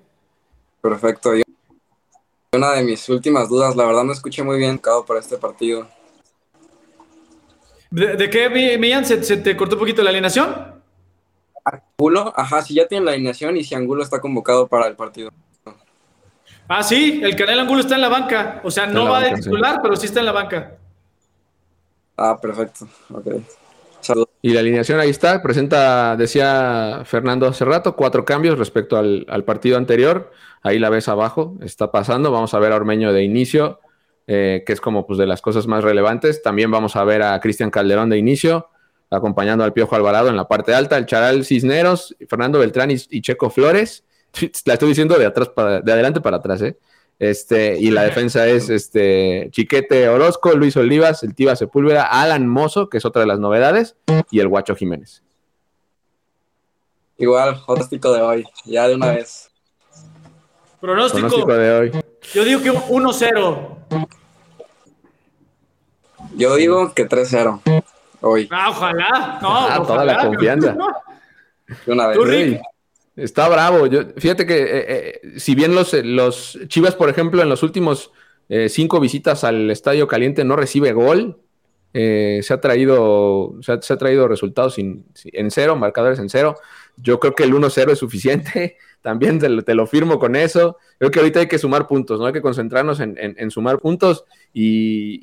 [0.82, 1.36] Perfecto.
[1.36, 1.44] Yo-
[2.54, 5.90] una de mis últimas dudas, la verdad no escuché muy bien cada para este partido.
[7.92, 9.06] ¿De, de qué, Mi- Millán?
[9.06, 10.82] ¿Se, se te cortó un poquito la alineación?
[11.66, 15.32] Angulo, ajá, si ya tiene la alineación y si Angulo está convocado para el partido.
[16.68, 18.62] Ah, sí, el Canel Angulo está en la banca.
[18.64, 19.44] O sea, en no la va banca, de sí.
[19.44, 20.78] titular, pero sí está en la banca.
[22.18, 22.88] Ah, perfecto.
[23.14, 23.28] Ok.
[24.00, 24.30] Saludos.
[24.42, 29.44] Y la alineación ahí está, presenta, decía Fernando hace rato, cuatro cambios respecto al, al
[29.44, 30.32] partido anterior.
[30.62, 32.32] Ahí la ves abajo, está pasando.
[32.32, 33.80] Vamos a ver a Ormeño de inicio,
[34.28, 36.42] eh, que es como pues, de las cosas más relevantes.
[36.42, 38.70] También vamos a ver a Cristian Calderón de inicio,
[39.10, 43.22] acompañando al Piojo Alvarado en la parte alta, el Charal Cisneros, Fernando Beltrán y, y
[43.22, 44.04] Checo Flores.
[44.66, 46.78] La estoy diciendo de atrás para, de adelante para atrás, ¿eh?
[47.18, 52.90] Este, y la defensa es este Chiquete Orozco, Luis Olivas, el Tiva Sepúlveda, Alan Mozo,
[52.90, 53.96] que es otra de las novedades,
[54.32, 55.24] y el Guacho Jiménez.
[57.18, 59.50] Igual, pronóstico de hoy, ya de una vez.
[60.82, 61.28] Pronóstico.
[61.28, 61.92] Pronóstico de hoy.
[62.34, 64.08] Yo digo que 1-0.
[66.36, 67.62] Yo digo que 3-0
[68.20, 69.40] hoy, Ah, ojalá.
[69.42, 70.76] No, Ah, toda la confianza.
[71.86, 72.18] de una vez.
[72.18, 72.62] Tú, Rick.
[73.16, 73.88] Está bravo.
[73.88, 78.12] Yo, fíjate que eh, eh, si bien los, los Chivas, por ejemplo, en los últimos
[78.50, 81.40] eh, cinco visitas al Estadio Caliente no recibe gol,
[81.94, 85.06] eh, se, ha traído, se, ha, traído resultados en
[85.50, 86.58] cero, marcadores en cero.
[86.98, 88.78] Yo creo que el 1-0 es suficiente.
[89.02, 90.78] También te lo, firmo con eso.
[90.98, 92.26] Creo que ahorita hay que sumar puntos, ¿no?
[92.26, 94.26] Hay que concentrarnos en, en- sumar puntos.
[94.52, 95.20] Y,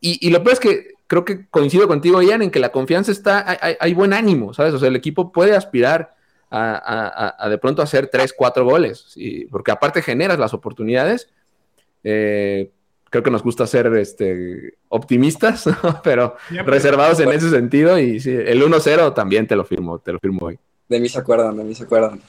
[0.00, 3.10] y- y- lo peor es que creo que coincido contigo, Ian, en que la confianza
[3.10, 4.74] está, hay- hay buen ánimo, ¿sabes?
[4.74, 6.13] O sea, el equipo puede aspirar
[6.56, 10.54] a, a- a- a de pronto hacer tres, cuatro goles, sí, porque aparte generas las
[10.54, 11.28] oportunidades.
[12.04, 12.70] Eh,
[13.10, 16.00] creo que nos gusta ser este, optimistas, ¿no?
[16.02, 16.74] pero Siempre.
[16.74, 17.98] reservados en ese sentido.
[17.98, 20.58] Y sí, el 1-0 también te lo firmo, te lo firmo hoy.
[20.88, 22.20] De mí se acuerdan, de mí se acuerdan.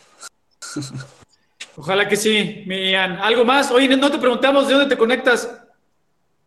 [1.78, 3.14] Ojalá que sí, Millán.
[3.14, 3.70] ¿Algo más?
[3.72, 5.50] Oye, no te preguntamos de dónde te conectas.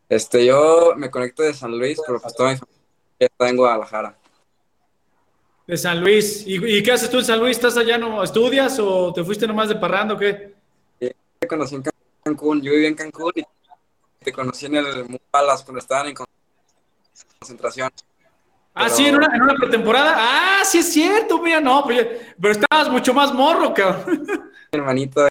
[0.09, 2.79] Este, yo me conecto de San Luis, pero pues toda mi familia
[3.21, 4.17] está en Guadalajara.
[5.69, 6.45] De San Luis.
[6.47, 7.57] ¿Y, y qué haces tú en San Luis?
[7.59, 10.55] ¿Estás allá, no estudias o te fuiste nomás de parrando o qué?
[10.99, 11.85] Te conocí en
[12.25, 13.45] Cancún, yo viví en Cancún y
[14.25, 16.17] te conocí en el Mupalas cuando estaban en
[17.39, 17.91] concentración.
[18.75, 20.15] Ah, Pero- sí, en una, en una pretemporada.
[20.17, 22.07] Ah, sí es cierto, mira, no, pues,
[22.41, 24.27] pero estabas mucho más morro, cabrón.
[24.73, 25.23] hermanito,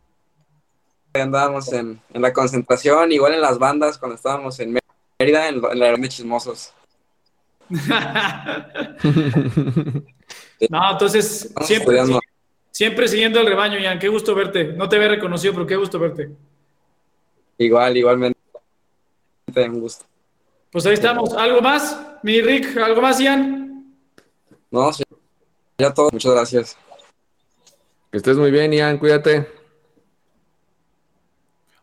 [1.14, 4.78] ahí andábamos en, en la concentración, igual en las bandas, cuando estábamos en
[5.20, 6.74] Mérida, en, en la de chismosos.
[10.70, 11.54] No, entonces,
[12.72, 14.00] siempre, siguiendo el rebaño, Ian.
[14.00, 14.74] Qué gusto verte.
[14.74, 16.30] No te había reconocido, pero qué gusto verte.
[17.58, 18.38] Igual, igualmente,
[19.56, 20.06] un gusto.
[20.72, 21.34] Pues ahí estamos.
[21.34, 22.78] ¿Algo más, mi Rick?
[22.78, 23.96] ¿Algo más, Ian?
[24.70, 25.04] No, sí,
[25.78, 26.78] ya todo, muchas gracias.
[28.12, 29.48] Que estés muy bien, Ian, cuídate.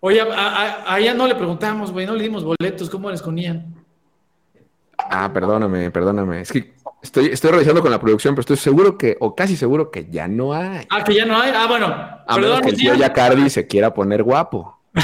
[0.01, 2.91] Oye, a, a- a Ian no le preguntamos, güey, no le dimos boletos.
[2.91, 3.84] ¿Cómo les con Ian?
[4.99, 6.41] Ah, perdóname, perdóname.
[6.41, 9.91] Es que estoy, estoy revisando con la producción, pero estoy seguro que, o casi seguro
[9.91, 10.87] que ya no hay.
[10.91, 11.53] Ah, que ya no hay.
[11.55, 11.87] Ah, bueno.
[11.87, 14.79] A menos que el tío Yacardi se quiera poner guapo.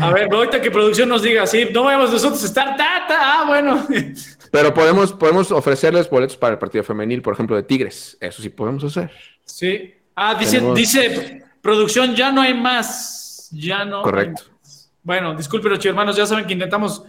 [0.00, 3.44] a ver, ahorita que producción nos diga, sí, no vamos nosotros a estar, ta, ah,
[3.46, 3.86] bueno.
[4.50, 8.16] Pero podemos, podemos ofrecerles boletos para el partido femenil, por ejemplo, de Tigres.
[8.20, 9.10] Eso sí podemos hacer.
[9.44, 9.94] Sí.
[10.14, 13.50] Ah, dice, dice producción, ya no hay más.
[13.52, 14.02] Ya no.
[14.02, 14.44] Correcto.
[15.02, 17.04] Bueno, disculpen, hermanos, ya saben que intentamos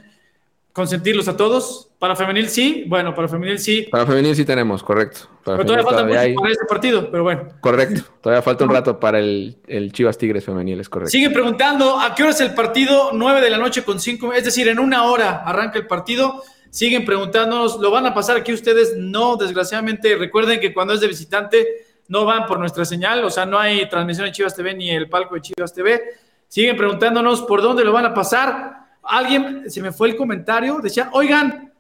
[0.78, 1.90] consentirlos a todos.
[1.98, 3.88] Para femenil sí, bueno, para femenil sí.
[3.90, 5.22] Para femenil sí tenemos, correcto.
[5.44, 7.48] pero todavía falta mucho para este partido, pero bueno.
[7.62, 11.10] Correcto, todavía falta un rato para el, el, Chivas Tigres femenil, es correcto.
[11.10, 14.46] Siguen preguntando a qué hora es el partido, 9 de la noche con 5, es
[14.46, 16.44] decir, en una hora arranca el partido.
[16.70, 18.96] Siguen preguntándonos, ¿lo van a pasar aquí ustedes?
[18.98, 21.66] No, desgraciadamente, recuerden que cuando es de visitante
[22.08, 25.10] no van por nuestra señal, o sea, no hay transmisión en Chivas TV ni el
[25.10, 26.04] palco de Chivas TV.
[26.48, 31.10] Siguen preguntándonos por dónde lo van a pasar alguien, se me fue el comentario, decía,
[31.14, 31.74] oigan,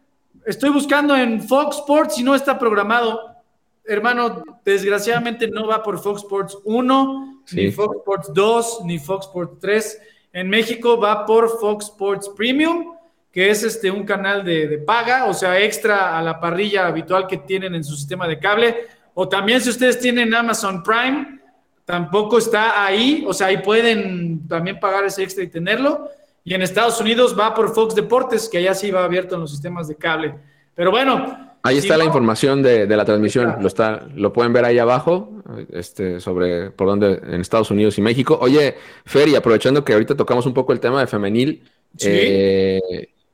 [0.45, 3.35] estoy buscando en Fox Sports y no está programado.
[3.83, 9.59] Hermano, desgraciadamente no va por Fox Sports 1, ni Fox Sports 2, ni Fox Sports
[9.61, 10.01] 3.
[10.33, 12.93] En México va por Fox Sports Premium,
[13.31, 17.27] que es este, un canal de, de paga, o sea, extra a la parrilla habitual
[17.27, 18.87] que tienen en su sistema de cable.
[19.13, 21.39] O también si ustedes tienen Amazon Prime,
[21.87, 26.09] tampoco está ahí, o sea, ahí pueden también pagar ese extra y tenerlo.
[26.47, 29.51] Y en Estados Unidos va por Fox Deportes, que allá sí va abierto en los
[29.51, 30.33] sistemas de cable.
[30.73, 31.57] Pero bueno.
[31.61, 33.57] Ahí está la información de, la transmisión.
[33.59, 35.29] Lo, está, lo pueden ver ahí abajo,
[35.73, 38.39] este, sobre por dónde en Estados Unidos y México.
[38.39, 41.63] Oye, Fer, y aprovechando que ahorita tocamos un poco el tema de femenil,
[41.99, 42.79] eh,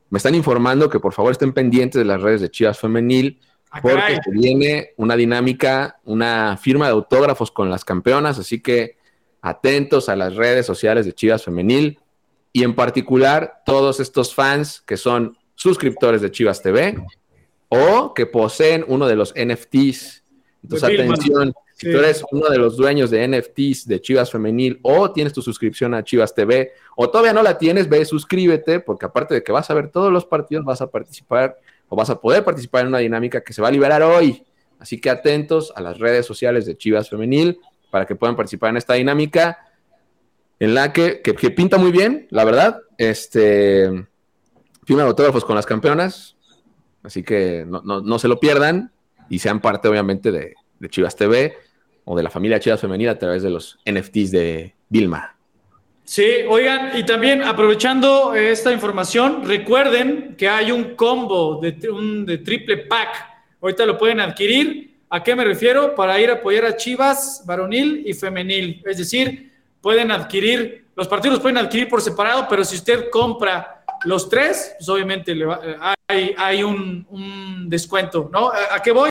[0.09, 3.79] me están informando que por favor estén pendientes de las redes de Chivas Femenil, ah,
[3.79, 8.97] porque viene una dinámica, una firma de autógrafos con las campeonas, así que
[9.39, 11.99] atentos a las redes sociales de Chivas Femenil
[12.53, 16.95] y en particular todos estos fans que son suscriptores de Chivas TV
[17.67, 20.23] o que poseen uno de los NFTs.
[20.61, 25.11] Entonces, atención, si tú eres uno de los dueños de NFTs de Chivas Femenil o
[25.11, 29.33] tienes tu suscripción a Chivas TV o todavía no la tienes, ve, suscríbete, porque aparte
[29.33, 31.57] de que vas a ver todos los partidos, vas a participar
[31.89, 34.45] o vas a poder participar en una dinámica que se va a liberar hoy.
[34.79, 38.77] Así que atentos a las redes sociales de Chivas Femenil para que puedan participar en
[38.77, 39.72] esta dinámica
[40.63, 42.79] en la que, que, pinta muy bien, la verdad.
[42.97, 44.05] Este,
[44.85, 46.37] firma autógrafos con las campeonas,
[47.03, 48.93] así que no, se lo pierdan
[49.29, 50.53] y sean parte, obviamente, de,
[50.87, 51.53] Chivas TV
[52.05, 55.35] o de la familia Chivas Femenina a través de los NFTs de Vilma.
[56.05, 62.37] Sí, oigan, y también aprovechando esta información, recuerden que hay un combo de, un, de
[62.37, 63.09] triple pack.
[63.61, 64.95] Ahorita lo pueden adquirir.
[65.09, 65.93] ¿A qué me refiero?
[65.93, 68.81] Para ir a apoyar a Chivas varonil y femenil.
[68.85, 69.52] Es decir,
[69.83, 74.87] pueden adquirir, los partidos pueden adquirir por separado, pero si usted compra los tres, pues
[74.87, 75.45] obviamente le
[76.07, 78.49] hay, hay un, descuento, ¿no?
[78.49, 79.09] ¿A, qué voy?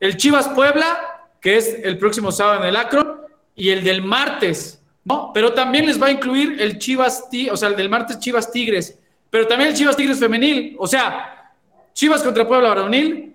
[0.00, 4.82] El Chivas Puebla, que es el próximo sábado en el Acro, y el del martes,
[5.04, 5.32] ¿no?
[5.34, 8.98] Pero también les va a incluir el Chivas, o sea, el del martes Chivas Tigres,
[9.28, 11.52] pero también el Chivas Tigres femenil, o sea,
[11.92, 13.34] Chivas contra Puebla varonil,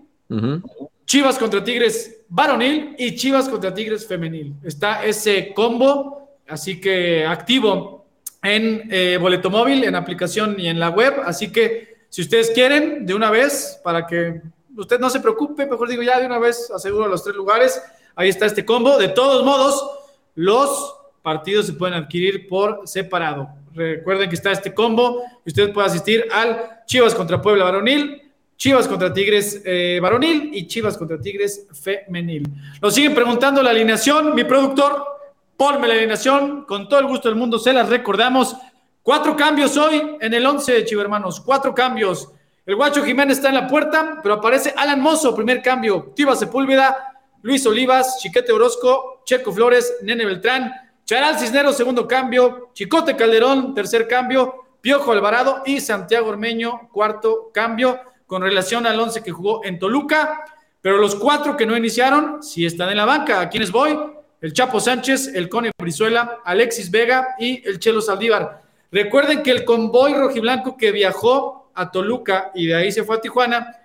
[1.05, 4.55] Chivas contra Tigres varonil y Chivas contra Tigres femenil.
[4.63, 8.05] Está ese combo así que activo
[8.41, 11.21] en eh, boleto móvil, en aplicación y en la web.
[11.25, 14.41] Así que si ustedes quieren, de una vez, para que
[14.75, 17.81] usted no se preocupe, mejor digo ya de una vez, aseguro los tres lugares.
[18.15, 18.97] Ahí está este combo.
[18.97, 19.89] De todos modos,
[20.35, 23.49] los partidos se pueden adquirir por separado.
[23.73, 28.21] Recuerden que está este combo y usted puede asistir al Chivas contra Puebla varonil,
[28.57, 32.43] Chivas contra Tigres eh, varonil y Chivas contra Tigres femenil.
[32.81, 35.18] Nos siguen preguntando la alineación, mi productor.
[35.59, 38.55] Ponme la con todo el gusto del mundo se las recordamos.
[39.03, 42.29] Cuatro cambios hoy en el 11 de Chivermanos, cuatro cambios.
[42.65, 46.13] El Guacho Jiménez está en la puerta, pero aparece Alan Mozo, primer cambio.
[46.15, 50.71] Tiva Sepúlveda, Luis Olivas, Chiquete Orozco, Checo Flores, Nene Beltrán,
[51.03, 52.69] Charal Cisneros, segundo cambio.
[52.73, 54.77] Chicote Calderón, tercer cambio.
[54.79, 60.45] Piojo Alvarado y Santiago Ormeño, cuarto cambio, con relación al 11 que jugó en Toluca.
[60.79, 63.41] Pero los cuatro que no iniciaron sí están en la banca.
[63.41, 64.18] ¿A quiénes voy?
[64.41, 68.61] El Chapo Sánchez, el Cone Brizuela, Alexis Vega y el Chelo Saldívar.
[68.91, 73.21] Recuerden que el convoy rojiblanco que viajó a Toluca y de ahí se fue a
[73.21, 73.75] Tijuana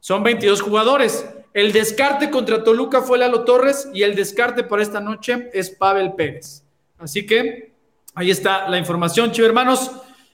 [0.00, 1.28] son 22 jugadores.
[1.52, 6.12] El descarte contra Toluca fue Lalo Torres y el descarte para esta noche es Pavel
[6.12, 6.62] Pérez.
[6.98, 7.72] Así que
[8.14, 9.90] ahí está la información, chivo hermanos.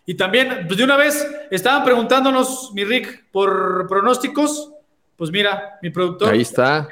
[0.06, 4.70] Y también, pues de una vez, estaban preguntándonos, mi Rick, por pronósticos.
[5.16, 6.32] Pues mira, mi productor.
[6.32, 6.88] Ahí está.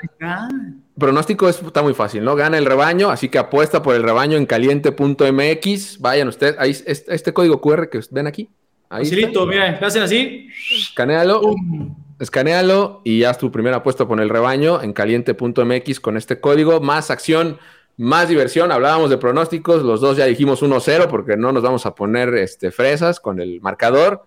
[1.02, 2.36] Pronóstico está muy fácil, ¿no?
[2.36, 5.98] Gana el rebaño, así que apuesta por el rebaño en caliente.mx.
[5.98, 8.48] Vayan ustedes, ahí este código QR que ven aquí.
[8.88, 10.48] Ahí Facilito, le hacen así.
[10.72, 11.96] Escanealo, ¡pum!
[12.20, 16.80] escanealo y haz tu primera apuesta con el rebaño en caliente.mx con este código.
[16.80, 17.58] Más acción,
[17.96, 18.70] más diversión.
[18.70, 22.70] Hablábamos de pronósticos, los dos ya dijimos 1-0 porque no nos vamos a poner este,
[22.70, 24.24] fresas con el marcador.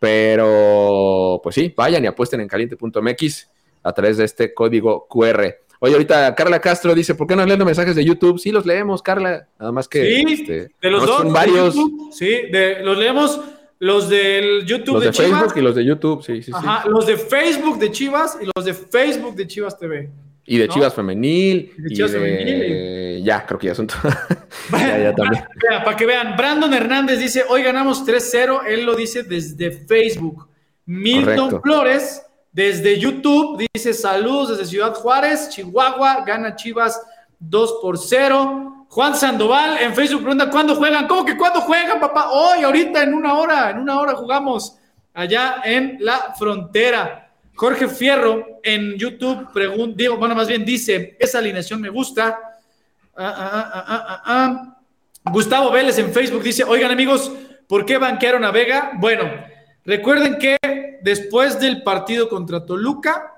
[0.00, 3.50] Pero, pues sí, vayan y apuesten en caliente.mx
[3.82, 5.63] a través de este código QR.
[5.84, 8.38] Oye, ahorita Carla Castro dice, ¿por qué no leemos mensajes de YouTube?
[8.38, 9.46] Sí, los leemos, Carla.
[9.58, 11.18] Nada más que Sí, este, de los dos.
[11.18, 11.74] son de varios.
[11.74, 13.40] YouTube, sí, de, los leemos.
[13.80, 15.30] Los del YouTube Los de, de Chivas.
[15.40, 16.52] Facebook y los de YouTube, sí, sí, sí.
[16.54, 20.08] Ajá, los de Facebook de Chivas y los de Facebook de Chivas TV.
[20.46, 20.72] Y de ¿no?
[20.74, 21.72] Chivas Femenil.
[21.76, 23.24] Y de y Chivas de- Femenil.
[23.24, 24.02] Ya, creo que ya son todos.
[24.72, 25.44] ya, ya también.
[25.68, 30.48] Vea, para que vean, Brandon Hernández dice, hoy ganamos 3-0, él lo dice desde Facebook.
[30.86, 31.60] Milton Correcto.
[31.62, 32.22] Flores,
[32.54, 37.02] desde YouTube, dice, saludos desde Ciudad Juárez, Chihuahua, gana Chivas
[37.40, 38.86] 2 por 0.
[38.88, 41.08] Juan Sandoval en Facebook pregunta, ¿cuándo juegan?
[41.08, 42.30] ¿Cómo que cuándo juegan, papá?
[42.30, 44.76] Hoy, ahorita, en una hora, en una hora jugamos
[45.12, 47.28] allá en la frontera.
[47.56, 52.38] Jorge Fierro en YouTube pregunta, digo, bueno, más bien dice, esa alineación me gusta.
[53.16, 54.76] Ah, ah, ah.
[55.24, 57.32] Gustavo Vélez en Facebook dice, oigan amigos,
[57.66, 58.92] ¿por qué banquearon a Vega?
[58.94, 59.24] Bueno,
[59.84, 60.56] recuerden que
[61.02, 63.34] después del partido contra Toluca,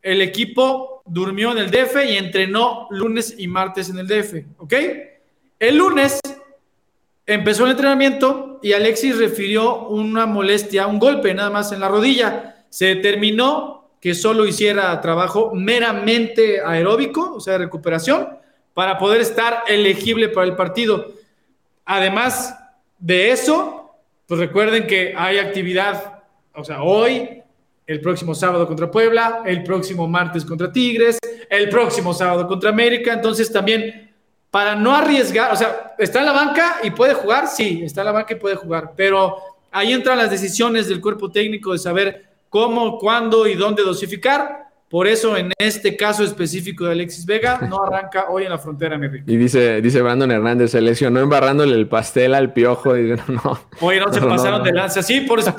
[0.00, 4.74] el equipo durmió en el DF y entrenó lunes y martes en el DF, ¿ok?
[5.58, 6.20] El lunes
[7.26, 12.64] empezó el entrenamiento y Alexis refirió una molestia, un golpe nada más en la rodilla.
[12.68, 18.28] Se determinó que solo hiciera trabajo meramente aeróbico, o sea, recuperación,
[18.74, 21.12] para poder estar elegible para el partido.
[21.84, 22.58] Además
[22.98, 23.81] de eso,
[24.32, 26.22] pues recuerden que hay actividad,
[26.54, 27.42] o sea, hoy,
[27.86, 31.18] el próximo sábado contra Puebla, el próximo martes contra Tigres,
[31.50, 34.10] el próximo sábado contra América, entonces también
[34.50, 38.06] para no arriesgar, o sea, está en la banca y puede jugar, sí, está en
[38.06, 39.36] la banca y puede jugar, pero
[39.70, 44.71] ahí entran las decisiones del cuerpo técnico de saber cómo, cuándo y dónde dosificar.
[44.92, 48.98] Por eso, en este caso específico de Alexis Vega, no arranca hoy en la frontera,
[48.98, 49.06] mi.
[49.26, 52.94] Y dice, dice Brandon Hernández, se lesionó embarrándole el pastel al piojo.
[52.94, 54.64] Y dice, no, Oye, no se No, pasaron no.
[54.66, 55.02] de lanza.
[55.02, 55.56] Sí, por eso.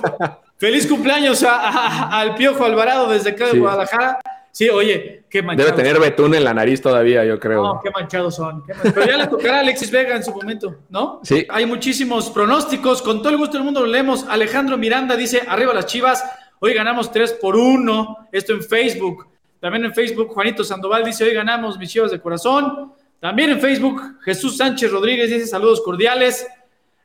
[0.57, 3.57] Feliz cumpleaños a- a- al Piojo Alvarado desde acá de Sí.
[3.59, 4.19] Guadalajara.
[4.51, 5.71] Sí, oye, qué manchados.
[5.71, 7.63] Debe tener betún en la nariz todavía, yo creo.
[7.63, 8.63] No, qué manchados son.
[8.67, 11.21] qué Pero ya le tocará a Alexis Vega en su momento, ¿no?
[11.23, 11.47] Sí.
[11.49, 13.01] Hay muchísimos pronósticos.
[13.01, 14.27] Con todo el gusto del mundo lo leemos.
[14.29, 16.23] Alejandro Miranda dice: Arriba las chivas.
[16.65, 18.29] Hoy ganamos 3 por 1.
[18.31, 19.27] Esto en Facebook.
[19.59, 22.93] También en Facebook, Juanito Sandoval dice: Hoy ganamos mis chivas de corazón.
[23.19, 26.47] También en Facebook, Jesús Sánchez Rodríguez dice: Saludos cordiales.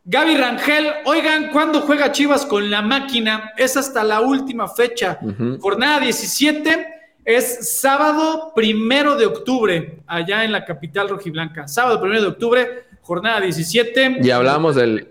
[0.05, 3.51] Gaby Rangel, oigan, ¿cuándo juega Chivas con la máquina?
[3.57, 5.19] Es hasta la última fecha.
[5.61, 6.87] Jornada 17
[7.25, 11.67] es sábado primero de octubre, allá en la capital rojiblanca.
[11.67, 14.21] Sábado primero de octubre, jornada 17.
[14.23, 15.09] Y hablamos del,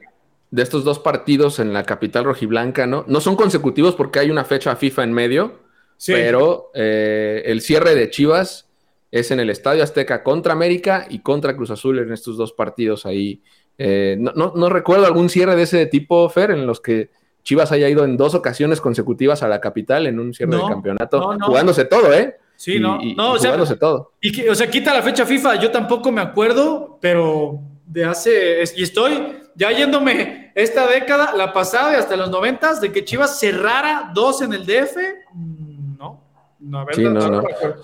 [0.51, 3.03] de estos dos partidos en la capital rojiblanca, ¿no?
[3.07, 5.59] No son consecutivos porque hay una fecha FIFA en medio,
[5.97, 6.13] Sí.
[6.13, 8.69] pero eh, el cierre de Chivas
[9.11, 13.05] es en el Estadio Azteca contra América y contra Cruz Azul en estos dos partidos
[13.05, 13.41] ahí.
[13.77, 17.09] Eh, no, no- no recuerdo algún cierre de ese tipo, Fer, en los que
[17.43, 20.73] Chivas haya ido en dos ocasiones consecutivas a la capital en un cierre No, de
[20.73, 22.35] campeonato, jugándose todo, ¿eh?
[22.57, 24.11] Sí, Y- no, y- no, o sea, jugándose todo.
[24.21, 28.83] y o sea, quita la fecha FIFA, yo tampoco me acuerdo, pero de hace, y
[28.83, 34.11] estoy ya yéndome esta década, la pasada y hasta los noventas, de que Chivas cerrara
[34.13, 34.97] dos en el DF,
[35.33, 36.21] mm, no,
[36.59, 37.41] no, a ver, Sí, no, no.
[37.41, 37.83] me acuerdo.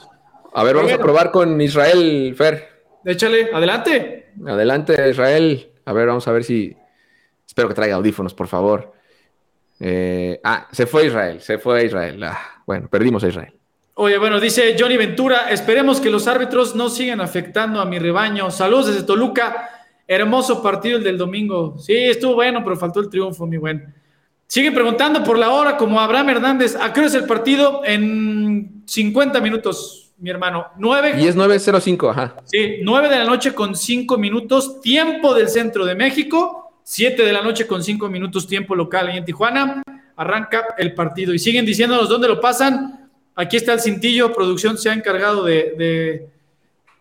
[0.54, 2.70] A ver, vamos a probar con Israel, Fer.
[3.06, 4.32] Échale, adelante.
[4.46, 5.68] Adelante, Israel.
[5.86, 6.76] A ver, vamos a ver si.
[7.46, 8.94] Espero que traiga audífonos, por favor.
[9.80, 12.24] Eh, ah, se fue Israel, se fue Israel.
[12.24, 13.54] Ah, bueno, perdimos a Israel.
[13.96, 18.50] Oye, bueno, dice Johnny Ventura, esperemos que los árbitros no sigan afectando a mi rebaño.
[18.52, 19.83] Saludos desde Toluca.
[20.08, 21.78] Hermoso partido el del domingo.
[21.80, 23.94] Sí, estuvo bueno, pero faltó el triunfo, mi buen.
[24.48, 26.76] Siguen preguntando por la hora, como Abraham Hernández.
[26.76, 27.82] ¿A qué hora es el partido?
[27.86, 30.68] En 50 minutos, mi hermano.
[30.78, 32.36] 9, Y es 9.05, ajá.
[32.46, 36.60] sí, 9 de la noche con 5 minutos, tiempo del centro de México.
[36.84, 39.82] 7 de la noche con 5 minutos, tiempo local ahí en Tijuana.
[40.18, 41.34] Arranca el partido.
[41.34, 43.10] Y siguen diciéndonos dónde lo pasan.
[43.36, 44.34] Aquí está el cintillo.
[44.34, 46.28] Producción se ha encargado de, de,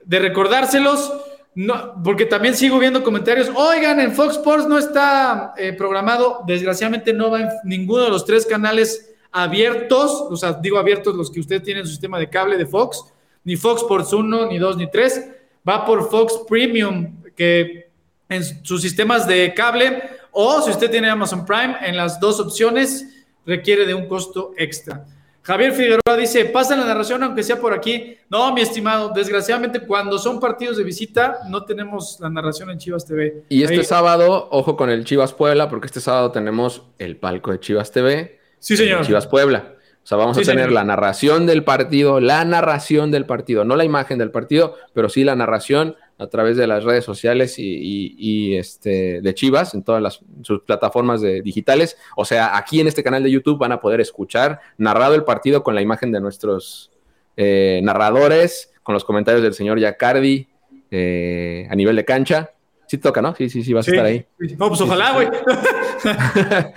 [0.04, 1.12] de recordárselos.
[1.54, 3.50] No, porque también sigo viendo comentarios.
[3.54, 6.42] Oigan, en Fox Sports no está eh, programado.
[6.46, 10.10] Desgraciadamente no va en ninguno de los tres canales abiertos.
[10.30, 13.04] O sea, digo abiertos los que usted tiene en su sistema de cable de Fox.
[13.44, 15.30] Ni Fox Sports 1, ni 2, ni 3.
[15.68, 17.90] Va por Fox Premium, que
[18.30, 20.02] en sus sistemas de cable.
[20.30, 23.06] O si usted tiene Amazon Prime, en las dos opciones
[23.44, 25.04] requiere de un costo extra.
[25.42, 28.16] Javier Figueroa dice, pasa la narración aunque sea por aquí.
[28.30, 33.04] No, mi estimado, desgraciadamente cuando son partidos de visita no tenemos la narración en Chivas
[33.04, 33.42] TV.
[33.48, 37.50] Y este Ahí- sábado, ojo con el Chivas Puebla, porque este sábado tenemos el palco
[37.50, 38.38] de Chivas TV.
[38.60, 39.04] Sí, señor.
[39.04, 39.74] Chivas Puebla.
[40.04, 40.72] O sea, vamos Sí, a tener señor.
[40.74, 45.22] la narración del partido, la narración del partido, no la imagen del partido, pero sí
[45.24, 49.82] la narración a través de las redes sociales y, y- y, este, de Chivas en
[49.82, 51.96] todas las, sus plataformas de, digitales.
[52.16, 55.62] O sea, aquí en este canal de YouTube van a poder escuchar narrado el partido
[55.62, 56.90] con la imagen de nuestros
[57.36, 60.48] eh, narradores, con los comentarios del señor Yacardi
[60.90, 62.50] eh, a nivel de cancha.
[62.86, 63.34] Sí te toca, ¿no?
[63.34, 63.90] Sí, sí, sí, vas Sí.
[63.92, 64.26] a estar ahí.
[64.58, 65.28] No, pues ojalá, güey.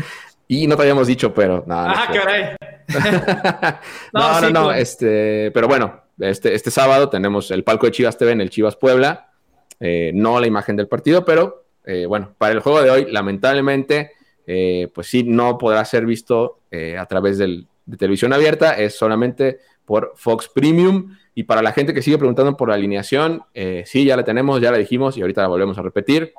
[0.48, 2.28] Y no te habíamos dicho, pero no, no Ah, cierto.
[2.28, 2.56] caray.
[4.14, 8.16] No, no, sí, no, este, pero bueno, este, este sábado tenemos el palco de Chivas
[8.18, 9.32] TV en el Chivas Puebla,
[9.80, 14.12] eh, no la imagen del partido, pero eh, bueno, para el juego de hoy, lamentablemente,
[14.48, 18.96] eh, pues sí, no podrá ser visto eh, a través del, de televisión abierta, es
[18.98, 21.16] solamente por Fox Premium.
[21.36, 24.62] Y para la gente que sigue preguntando por la alineación, eh, sí, ya la tenemos,
[24.62, 26.34] ya la dijimos y ahorita la volvemos a repetir.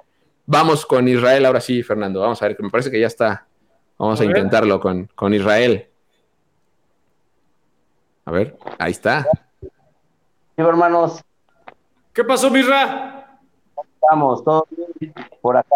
[0.46, 3.46] Vamos con Israel, ahora sí, Fernando, vamos a ver, que me parece que ya está.
[3.98, 5.86] Vamos A intentarlo con, con Israel.
[8.24, 9.26] A ver, ahí está.
[9.60, 9.68] Sí,
[10.56, 11.22] hermanos,
[12.16, 13.15] ¿Qué pasó, Mirra?
[14.06, 15.74] Estamos todos bien por acá,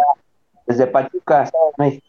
[0.67, 2.07] desde Pachuca, Estado de México.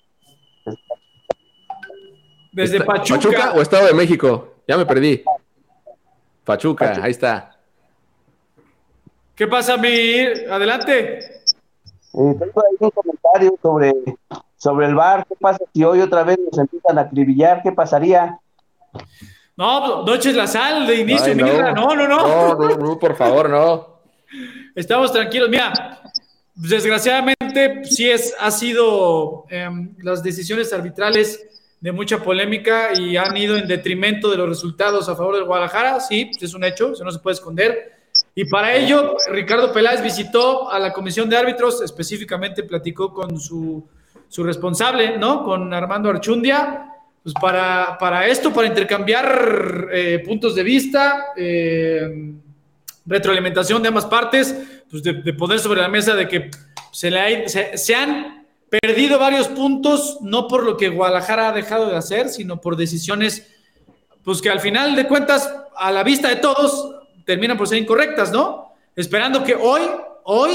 [2.53, 3.53] Desde Está- Pachuca.
[3.55, 4.55] o Estado de México?
[4.67, 5.24] Ya me perdí.
[6.43, 7.55] Pachuca, ahí está.
[9.36, 10.19] ¿Qué pasa, mi?
[10.49, 11.19] Adelante.
[11.19, 13.93] Eh, tengo ahí un comentario sobre,
[14.57, 15.26] sobre el bar.
[15.28, 17.63] ¿Qué pasa si hoy otra vez nos empiezan a acribillar?
[17.63, 18.38] ¿Qué pasaría?
[19.55, 21.72] No, no eches la sal de inicio, Ay, Mirra.
[21.72, 22.28] No, no, no.
[22.28, 23.90] No, no, no, por favor, no.
[24.75, 25.49] Estamos tranquilos.
[25.49, 26.01] Mira,
[26.55, 31.43] desgraciadamente sí es, ha sido em, las decisiones arbitrales
[31.79, 35.99] de mucha polémica y han ido en detrimento de los resultados a favor del Guadalajara.
[35.99, 38.01] Sí, es un hecho, eso no se puede esconder.
[38.36, 43.88] Y para ello, Ricardo Peláez visitó a la comisión de árbitros, específicamente platicó con su,
[44.27, 45.43] su responsable, ¿no?
[45.43, 46.86] Con Armando Archundia,
[47.23, 52.34] pues para, para esto, para intercambiar eh, puntos de vista, eh,
[53.12, 54.55] retroalimentación de ambas partes,
[54.89, 56.49] pues de, poner sobre la mesa de que
[56.91, 61.51] se, le ha- se, se han perdido varios puntos, no por lo que Guadalajara ha
[61.51, 63.47] dejado de hacer, sino por decisiones,
[64.24, 66.95] pues que al final de cuentas, a la vista de todos,
[67.26, 68.74] terminan por ser incorrectas, ¿no?
[68.95, 69.82] Esperando que hoy,
[70.24, 70.51] hoy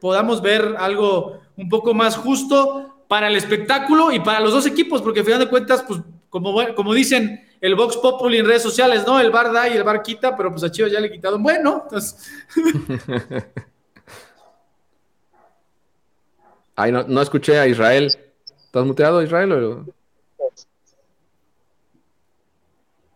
[0.00, 5.00] podamos ver algo un poco más justo para el espectáculo y para los dos equipos,
[5.00, 9.04] porque al final de cuentas, pues como, como dicen el Vox Populi en redes sociales,
[9.06, 9.18] ¿no?
[9.20, 11.82] El bar da y el bar quita, pero pues a Chivas ya le quitaron bueno,
[11.84, 12.30] entonces...
[16.78, 18.06] Ay, no, no escuché a Israel.
[18.66, 19.52] ¿Estás muteado, Israel?
[19.52, 19.86] o-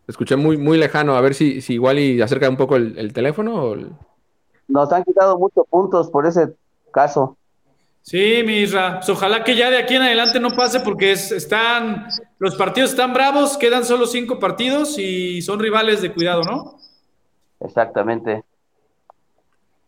[0.08, 1.14] Escuché muy, muy lejano.
[1.14, 3.54] A ver si, si igual y acerca un poco el, el teléfono.
[3.62, 3.90] o el-
[4.66, 6.54] Nos han quitado muchos puntos por ese
[6.90, 7.36] caso.
[8.02, 8.96] Sí, mi Isra.
[8.98, 12.90] Pues ojalá que ya de aquí en adelante no pase porque es- están los partidos
[12.90, 16.78] están bravos, quedan solo cinco partidos y son rivales de cuidado, ¿no?
[17.60, 18.42] Exactamente.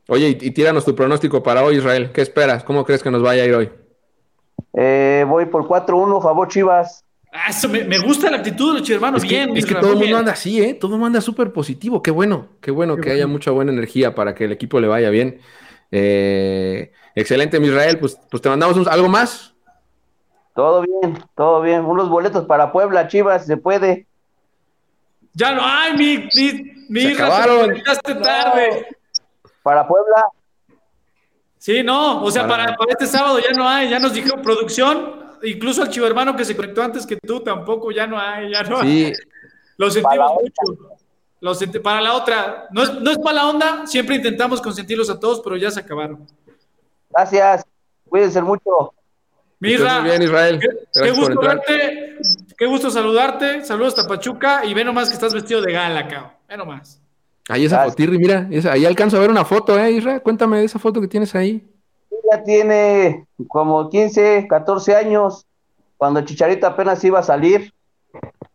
[0.09, 2.11] Oye, y, y tíranos tu pronóstico para hoy, Israel.
[2.13, 2.65] ¿Qué esperas?
[2.65, 3.71] ¿Cómo crees que nos vaya a ir hoy?
[4.75, 7.05] Eh, voy por 4-1, favor Chivas.
[7.33, 9.23] Ah, eso me, me gusta la actitud de los hermanos.
[9.23, 10.75] Es que, bien, es que todo el mundo anda así, ¿eh?
[10.75, 12.03] Todo el mundo anda súper positivo.
[12.03, 14.89] Qué bueno, qué bueno Qué que haya mucha buena energía para que el equipo le
[14.89, 15.41] vaya bien.
[15.91, 17.99] Eh, excelente, Israel.
[17.99, 19.55] Pues, pues te mandamos un- algo más.
[20.55, 21.85] Todo bien, todo bien.
[21.85, 24.07] Unos boletos para Puebla, Chivas, si se puede.
[25.33, 27.61] Ya no, ay, mi, mi, mi Se acabaron.
[27.61, 28.87] te conectaste tarde.
[29.63, 30.25] Para Puebla,
[31.59, 34.35] Sí, no, o sea, Para- para, para este sábado ya no hay, ya nos dijo
[34.43, 38.51] producción, incluso al chivo hermano que se conectó antes que tú, tampoco ya no hay,
[38.53, 39.15] ya no hay.
[39.15, 39.21] Sí,
[39.77, 40.89] Lo Para sentimos mucho.
[41.41, 45.09] Lo senti- para la otra, no es, no es para la onda, siempre intentamos consentirlos
[45.09, 46.27] a todos, pero ya se acabaron.
[47.15, 47.65] Gracias.
[48.09, 48.93] Cuídense mucho.
[49.61, 50.61] Mirra, muy bien, Israel.
[50.93, 52.17] qué, gusto verte,
[52.59, 56.33] qué gusto saludarte, saludos hasta Pachuca y ve nomás que estás vestido de gala, cabrón,
[56.49, 57.01] ve nomás.
[57.49, 60.21] Ahí esa fotirri, mira, esa- ahí alcanzo a ver una foto, ¿eh, Israel?
[60.23, 61.65] Cuéntame de esa foto que tienes ahí.
[62.33, 65.47] Ya tiene como 15, 14 años,
[65.97, 67.73] cuando Chicharito apenas iba a salir.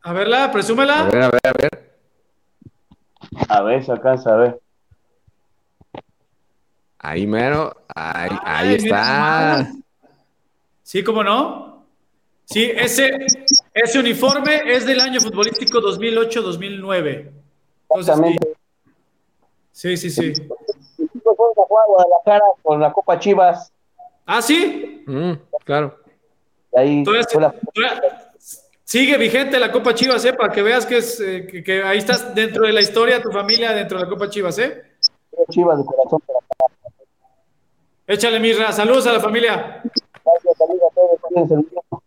[0.02, 1.04] A verla, A presúmela.
[1.04, 1.98] ver, a ver, a ver.
[3.50, 4.60] A ver, se alcanza a ver.
[7.00, 8.98] Ahí mero, ahí, ahí Ay, mira
[9.62, 9.72] está.
[10.84, 11.86] Sí, ¿cómo no?
[12.46, 13.18] Sí, ese,
[13.74, 17.30] ese uniforme es del año futbolístico 2008-2009.
[17.30, 17.36] Entonces,
[17.90, 18.00] sí.
[18.00, 18.54] Exactamente.
[19.72, 20.34] sí, sí, sí.
[21.24, 23.72] Guadalajara con la Copa Chivas.
[24.26, 25.04] Ah, sí.
[25.06, 25.34] Mm,
[25.66, 25.98] claro.
[26.76, 27.54] Ahí la-
[28.84, 30.32] Sigue vigente la Copa Chivas, ¿eh?
[30.32, 33.30] Para que veas que, es, eh, que, que ahí estás dentro de la historia, tu
[33.32, 34.82] familia dentro de la Copa Chivas, ¿eh?
[35.50, 36.40] Chivas de corazón para.
[38.08, 38.72] Échale, Mirra.
[38.72, 39.82] Saludos a la familia.
[39.84, 41.50] Gracias, amigos, a todos.
[41.50, 42.04] mucho.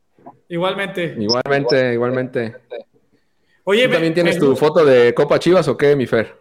[0.49, 1.15] Igualmente.
[1.19, 2.57] Igualmente, igualmente.
[3.65, 6.35] Oye, ¿Tú también me- tienes me- tu foto de Copa Chivas o qué, mi Fer?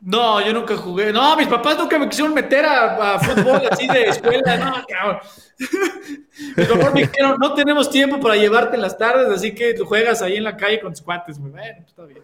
[0.00, 1.12] No, yo nunca jugué.
[1.12, 4.56] No, mis papás nunca me quisieron meter a, a fútbol así de escuela.
[4.56, 5.18] No, cabrón.
[6.56, 9.84] Mis papás me dijeron, no tenemos tiempo para llevarte en las tardes, así que tú
[9.84, 11.38] juegas ahí en la calle con tus cuates.
[11.38, 12.22] Bueno, pues está bien.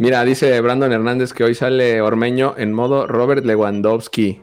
[0.00, 4.42] Mira, dice Brandon Hernández que hoy sale Ormeño en modo Robert Lewandowski.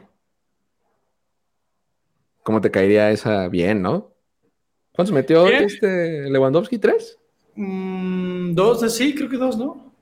[2.44, 3.48] ¿Cómo te caería esa?
[3.48, 4.12] Bien, ¿no?
[4.92, 6.78] ¿Cuántos metió este Lewandowski?
[6.78, 7.18] ¿Tres?
[7.56, 9.92] Mm, dos, sí, creo que dos, ¿no?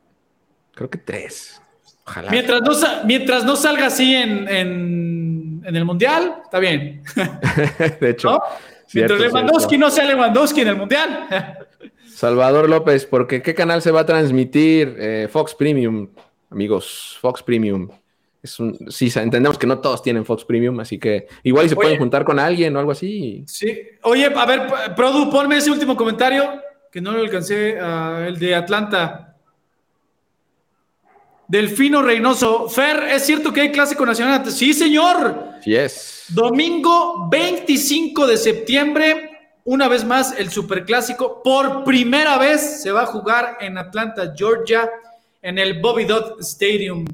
[0.75, 1.63] Creo que tres.
[2.05, 2.31] Ojalá.
[2.33, 2.73] Mientras no,
[3.07, 7.03] mientras no salga así en, en, en el Mundial, está bien.
[8.01, 8.33] de hecho.
[8.33, 8.43] ¿no?
[8.87, 9.87] cierto, Mientras Lewandowski cierto.
[9.87, 11.29] no sea Lewandowski en el Mundial.
[12.13, 14.97] Salvador López, porque ¿qué canal se va a transmitir?
[14.99, 16.09] Eh, Fox Premium,
[16.51, 17.89] amigos, Fox Premium.
[18.43, 21.75] Es un, sí, entendemos que no todos tienen Fox Premium, así que igual y se
[21.77, 21.83] Oye.
[21.83, 23.45] pueden juntar con alguien o algo así.
[23.47, 23.81] Sí.
[24.03, 24.63] Oye, a ver,
[24.97, 27.79] Produ, ponme ese último comentario que no lo alcancé,
[28.27, 29.37] el de Atlanta.
[31.47, 32.69] Delfino Reynoso.
[32.69, 34.51] Fer, ¿es cierto que hay clásico nacional?
[34.51, 35.61] Sí, señor.
[35.65, 36.25] Yes.
[36.29, 39.31] Domingo 25 de septiembre,
[39.65, 41.43] una vez más el Superclásico.
[41.43, 44.91] Por primera vez se va a jugar en Atlanta, Georgia,
[45.43, 47.05] en el Bobby Dodd Stadium,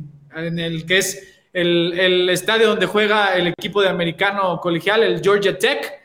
[0.46, 5.58] en el que es el, estadio donde juega el equipo de americano colegial, el Georgia
[5.58, 5.98] Tech.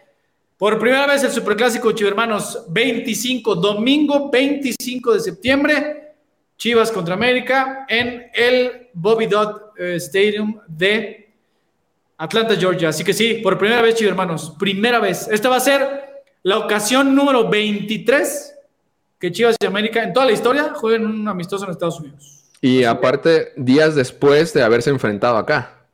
[0.58, 6.14] Por primera vez el Superclásico, Chivermanos, 25, domingo 25 de septiembre,
[6.58, 11.34] Chivas contra América en el Bobby Dodd eh, Stadium de
[12.18, 12.90] Atlanta, Georgia.
[12.90, 15.28] Así que sí, por primera vez, Chivo hermanos, primera vez.
[15.28, 18.56] Esta va a ser la ocasión número 23
[19.20, 22.43] que Chivas y América en toda la historia jueguen un amistoso en Estados Unidos.
[22.66, 25.86] Y aparte, días después de haberse enfrentado acá.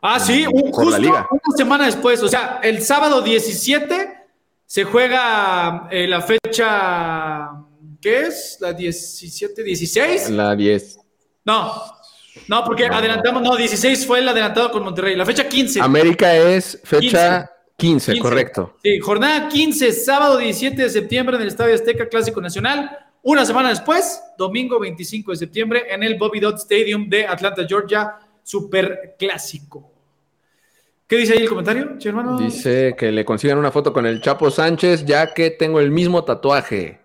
[0.00, 1.28] Ah, sí, un- Por la justo liga.
[1.30, 2.22] una semana después.
[2.22, 4.16] O sea, el sábado 17
[4.64, 7.50] se juega eh, la fecha.
[8.00, 8.56] ¿Qué es?
[8.60, 10.30] ¿La 17, 16?
[10.30, 10.98] La 10.
[11.44, 11.74] No,
[12.46, 13.42] no, porque adelantamos.
[13.42, 15.14] No, 16 fue el adelantado con Monterrey.
[15.14, 15.80] La fecha 15.
[15.82, 18.22] América es fecha 15, 15.
[18.22, 18.76] correcto.
[18.82, 22.96] Sí, jornada 15, sábado 17 de septiembre en el Estadio Azteca Clásico Nacional.
[23.22, 28.16] Una semana después, domingo 25 de septiembre, en el Bobby Dodd Stadium de Atlanta, Georgia,
[28.42, 29.92] Super Clásico.
[31.06, 32.38] ¿Qué dice ahí el comentario, hermano?
[32.38, 36.22] Dice que le consigan una foto con el Chapo Sánchez, ya que tengo el mismo
[36.24, 37.00] tatuaje.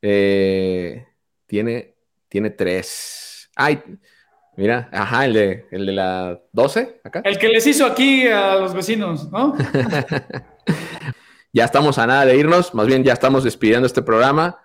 [0.00, 1.04] Eh,
[1.46, 1.94] tiene,
[2.28, 3.50] tiene tres.
[3.56, 3.82] Ay,
[4.56, 7.22] mira, ajá, el de, el de la 12, acá.
[7.24, 9.56] El que les hizo aquí a los vecinos, ¿no?
[11.50, 14.58] Ya estamos a nada de irnos, más bien ya estamos despidiendo este programa.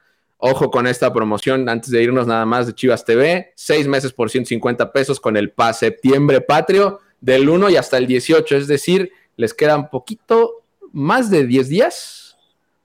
[0.46, 3.54] Ojo con esta promoción antes de irnos nada más de Chivas TV.
[3.56, 8.08] Seis meses por 150 pesos con el PAS Septiembre Patrio del 1 y hasta el
[8.08, 8.58] 18.
[8.58, 12.36] Es decir, les quedan poquito más de 10 días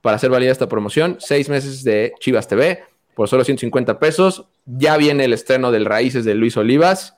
[0.03, 1.17] para hacer válida esta promoción.
[1.19, 2.85] Seis meses de Chivas TV
[3.17, 4.47] por solo 150 pesos.
[4.65, 7.17] Ya viene el estreno del Raíces de Luis Olivas,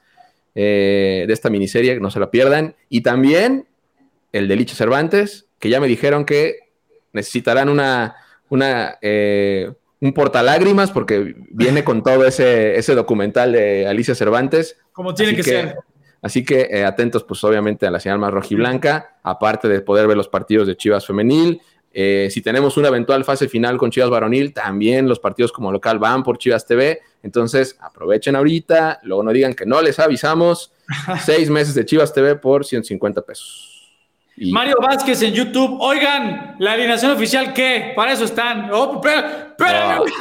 [0.54, 2.76] eh, de esta miniserie, no se la pierdan.
[2.88, 3.68] Y también
[4.32, 6.60] el de Licho Cervantes, que ya me dijeron que
[7.12, 8.16] necesitarán una,
[8.48, 14.78] una eh, un portalágrimas porque viene con todo ese, ese documental de Alicia Cervantes.
[14.92, 15.76] Como tiene que, ser.
[16.22, 20.16] Así que eh, atentos, pues obviamente a la señal más rojiblanca, aparte de poder ver
[20.16, 21.60] los partidos de Chivas Femenil.
[21.92, 25.98] Eh, si tenemos una eventual fase final con Chivas Varonil, también los partidos como local
[25.98, 27.00] van por Chivas TV.
[27.22, 30.72] Entonces aprovechen ahorita, luego no digan que no les avisamos.
[31.24, 33.69] Seis meses de Chivas TV por 150 pesos.
[34.40, 35.76] Y- Mario Vázquez en YouTube.
[35.80, 37.92] Oigan, la alineación oficial, ¿qué?
[37.94, 38.70] Para eso están.
[38.72, 39.96] Oh, espera.
[39.98, 40.04] No.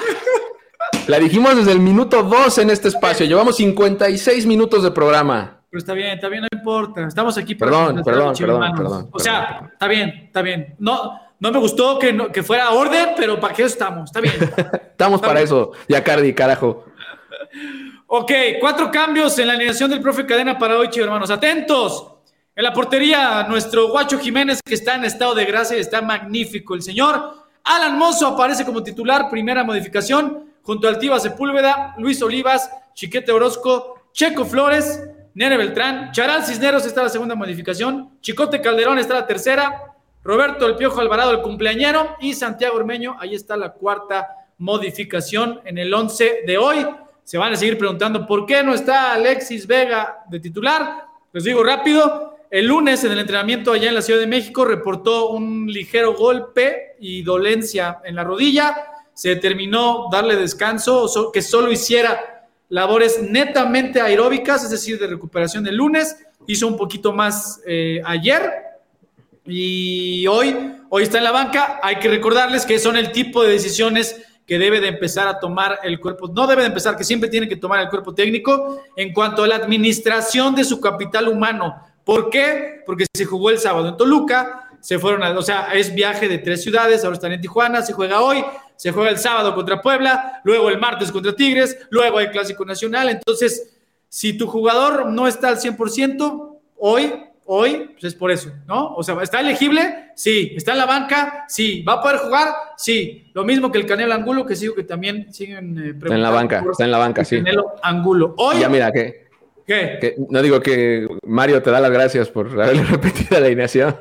[1.08, 3.26] La dijimos desde el minuto 2 en este espacio.
[3.26, 5.62] Llevamos 56 minutos de programa.
[5.70, 7.08] Pero está bien, está bien, no importa.
[7.08, 10.76] Estamos aquí para Perdón, perdón, perdón, perdón, O sea, está bien, está bien.
[10.80, 14.06] No, no me gustó que, no- que fuera orden, pero ¿para qué estamos?
[14.10, 14.36] Está bien.
[14.92, 15.72] Estamos para eso.
[15.88, 16.86] Ya, Cardi, carajo.
[18.08, 21.30] ok, cuatro cambios en la alineación del profe Cadena para hoy, hermanos.
[21.32, 22.16] Atentos.
[22.60, 26.76] En la portería, nuestro Guacho Jiménez, que está en estado de gracia y está magnífico.
[26.76, 32.70] El señor Alan Mozo aparece como titular, primera modificación, junto a Altiva Sepúlveda, Luis Olivas,
[32.94, 35.02] Chiquete Orozco, Checo Flores,
[35.36, 40.76] Nere Beltrán, Charal Cisneros está la segunda modificación, Chicote Calderón está la tercera, Roberto El
[40.76, 46.42] Piojo Alvarado el cumpleañero y Santiago Ormeño, ahí está la cuarta modificación en el 11
[46.46, 46.86] de hoy.
[47.24, 51.06] Se van a seguir preguntando por qué no está Alexis Vega de titular.
[51.32, 55.30] Les digo rápido, el lunes en el entrenamiento allá en la Ciudad de México reportó
[55.30, 58.76] un ligero golpe y dolencia en la rodilla.
[59.14, 65.76] se determinó darle descanso, que solo hiciera labores netamente aeróbicas, es decir, de recuperación el
[65.76, 66.16] lunes,
[66.48, 68.50] hizo un poquito más eh, ayer
[69.46, 70.56] y hoy,
[70.90, 71.80] hoy está en la banca.
[71.84, 75.80] Hay que recordarles que son el tipo de decisiones que debe de empezar a tomar
[75.84, 79.14] el cuerpo, no debe de empezar, que siempre tiene que tomar el cuerpo técnico en
[79.14, 81.76] cuanto a la administración de su capital humano.
[82.10, 82.82] ¿Por qué?
[82.88, 86.40] Porque se jugó el sábado en Toluca, se fueron a, o sea, es viaje de
[86.40, 88.44] tres ciudades, ahora están en Tijuana, se juega hoy,
[88.76, 93.10] se juega el sábado contra Puebla, luego el martes contra Tigres, luego hay Clásico Nacional.
[93.10, 97.14] Entonces, si tu jugador no está al 100%, hoy,
[97.46, 98.96] hoy, pues es por eso, ¿no?
[98.96, 100.14] O sea, ¿está elegible?
[100.16, 100.54] Sí.
[100.56, 101.46] ¿Está en la banca?
[101.48, 101.84] Sí.
[101.84, 102.48] ¿Va a poder jugar?
[102.76, 103.30] Sí.
[103.36, 106.32] Lo mismo que el Canelo Angulo, que sigo que también siguen eh, Está en la
[106.32, 107.38] banca, está en la banca, sí.
[107.38, 108.34] Canelo Angulo.
[108.40, 108.62] Hoy.
[108.62, 108.92] Ya mira,
[109.70, 110.16] ¿qué?
[110.30, 113.96] No digo que Mario te da las gracias por haberle repetido la alineación.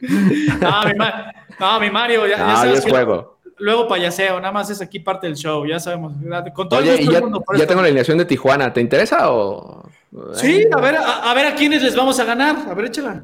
[1.60, 5.36] no, mi, Mario, ya, ya sabes juego luego payaseo, nada más es aquí parte del
[5.36, 6.14] show, ya sabemos.
[6.54, 9.88] Con todo Oye, ya, ya tengo la alineación de Tijuana, ¿te interesa o...?
[10.32, 13.22] Sí, a ver, a, ver a quiénes les vamos a ganar, a ver, échala.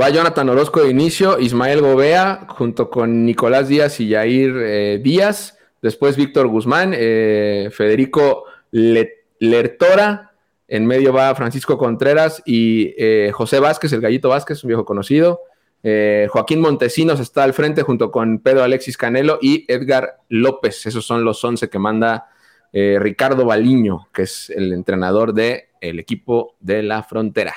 [0.00, 5.58] Va Jonathan Orozco de inicio, Ismael Gobea, junto con Nicolás Díaz y Jair eh, Díaz,
[5.82, 10.29] después Víctor Guzmán, eh, Federico Lertora,
[10.70, 15.40] en medio va Francisco Contreras y eh, José Vázquez, el gallito Vázquez, un viejo conocido,
[15.82, 20.86] eh, Joaquín Montesinos está al frente junto con Pedro Alexis Canelo y Edgar López.
[20.86, 22.28] Esos son los 11 que manda
[22.72, 27.54] eh, Ricardo Baliño, que es el entrenador del el equipo de la frontera.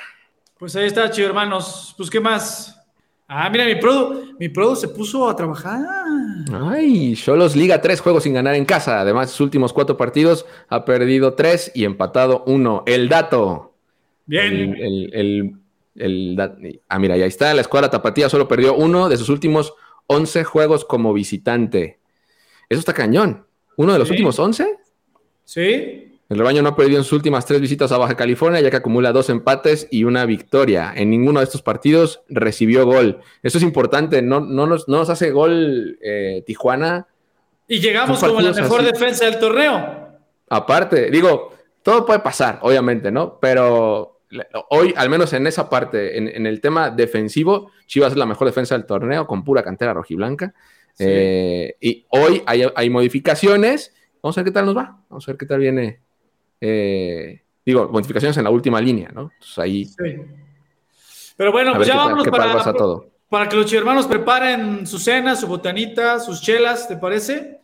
[0.58, 1.94] Pues ahí está, chido hermanos.
[1.96, 2.83] Pues, ¿qué más?
[3.36, 5.82] Ah, mira, mi pro, mi pro se puso a trabajar.
[6.54, 9.02] Ay, Cholos Liga tres juegos sin ganar en casa.
[9.02, 12.84] Además, sus últimos cuatro partidos ha perdido tres y empatado uno.
[12.86, 13.74] El dato.
[14.28, 14.76] Bien.
[15.96, 16.38] el
[16.90, 17.52] ah, mira, ahí está.
[17.56, 19.74] La escuadra Tapatía solo perdió uno de sus últimos
[20.06, 21.98] 11 juegos como visitante.
[22.70, 23.48] Eso está cañón.
[23.78, 24.78] ¿Uno de los últimos 11?
[25.44, 26.13] Sí.
[26.34, 28.78] El rebaño no ha perdido en sus últimas tres visitas a Baja California, ya que
[28.78, 30.92] acumula dos empates y una victoria.
[30.96, 33.22] En ninguno de estos partidos recibió gol.
[33.44, 34.24] Eso es importante.
[34.24, 37.06] No, no, nos, no nos hace gol eh, Tijuana.
[37.68, 40.10] Y llegamos como la mejor defensa del torneo.
[40.50, 41.54] Aparte, digo,
[41.84, 43.38] todo puede pasar, obviamente, ¿no?
[43.40, 44.22] Pero
[44.72, 48.76] hoy, al menos en esa parte, en, el tema defensivo, Chivas es la mejor defensa
[48.76, 50.52] del torneo con pura cantera rojiblanca.
[50.98, 53.94] Eh, y hoy hay, modificaciones.
[54.24, 55.00] Vamos a ver qué tal nos va.
[55.10, 56.02] Vamos a ver qué tal viene.
[56.66, 59.32] Eh, digo, modificaciones en la última línea, ¿no?
[59.34, 59.90] Entonces ahí.
[61.36, 63.10] Pero bueno, pues ya vamos para, todo.
[63.28, 67.60] para que los hermanos preparen su cena, su botanita, sus chelas, ¿te parece?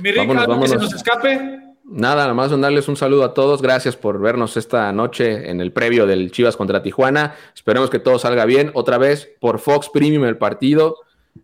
[0.00, 1.60] Mi rica, que se nos escape.
[1.84, 3.62] Nada, nada más darles un saludo a todos.
[3.62, 7.36] Gracias por vernos esta noche en el previo del Chivas contra Tijuana.
[7.54, 8.72] Esperemos que todo salga bien.
[8.74, 10.96] Otra vez por Fox Premium el partido.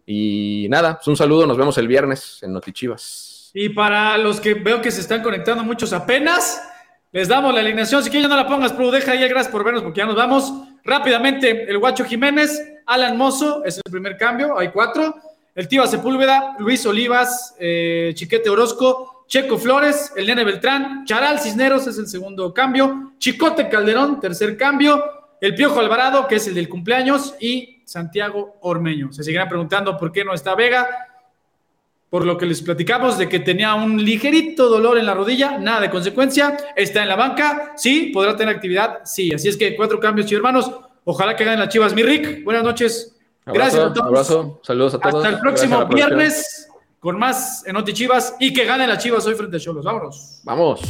[0.07, 1.47] Y nada, pues un saludo.
[1.47, 3.53] Nos vemos el viernes en Notichivas.
[3.55, 6.70] Y para los que veo que se están conectando muchos apenas,
[7.13, 8.03] les damos la alineación.
[8.03, 9.29] Si ya no la pongas, pero deja ahí.
[9.29, 10.53] Gracias por vernos porque ya nos vamos.
[10.85, 14.59] Rápidamente, el Guacho Jiménez, Alan Mozo, es el primer cambio.
[14.59, 15.15] Hay cuatro.
[15.55, 19.21] El Tiva Sepúlveda, Luis Olivas, eh, Chiquete Orozco.
[19.31, 25.05] Checo Flores, el Nene Beltrán, Charal Cisneros es el segundo cambio, Chicote Calderón, tercer cambio,
[25.41, 29.13] el Piojo Alvarado, que es el del cumpleaños, y Santiago Ormeño.
[29.13, 31.10] Se seguirán preguntando por qué no está Vega,
[32.11, 35.81] por lo que les platicamos de que tenía un ligerito dolor en la rodilla, nada
[35.81, 39.33] de consecuencia, está en la banca, sí, podrá tener actividad, sí.
[39.33, 40.71] Así es que cuatro cambios, y hermanos.
[41.05, 41.95] Ojalá que ganen las chivas.
[41.95, 43.17] Mi Rick, buenas noches.
[43.47, 44.07] Gracias a todos.
[44.07, 45.15] Abrazo, saludos a todos.
[45.15, 49.57] Hasta el próximo viernes con más en Chivas y que gane las Chivas hoy frente
[49.57, 49.85] a Cholos.
[49.85, 50.41] Vámonos.
[50.45, 50.81] Vamos.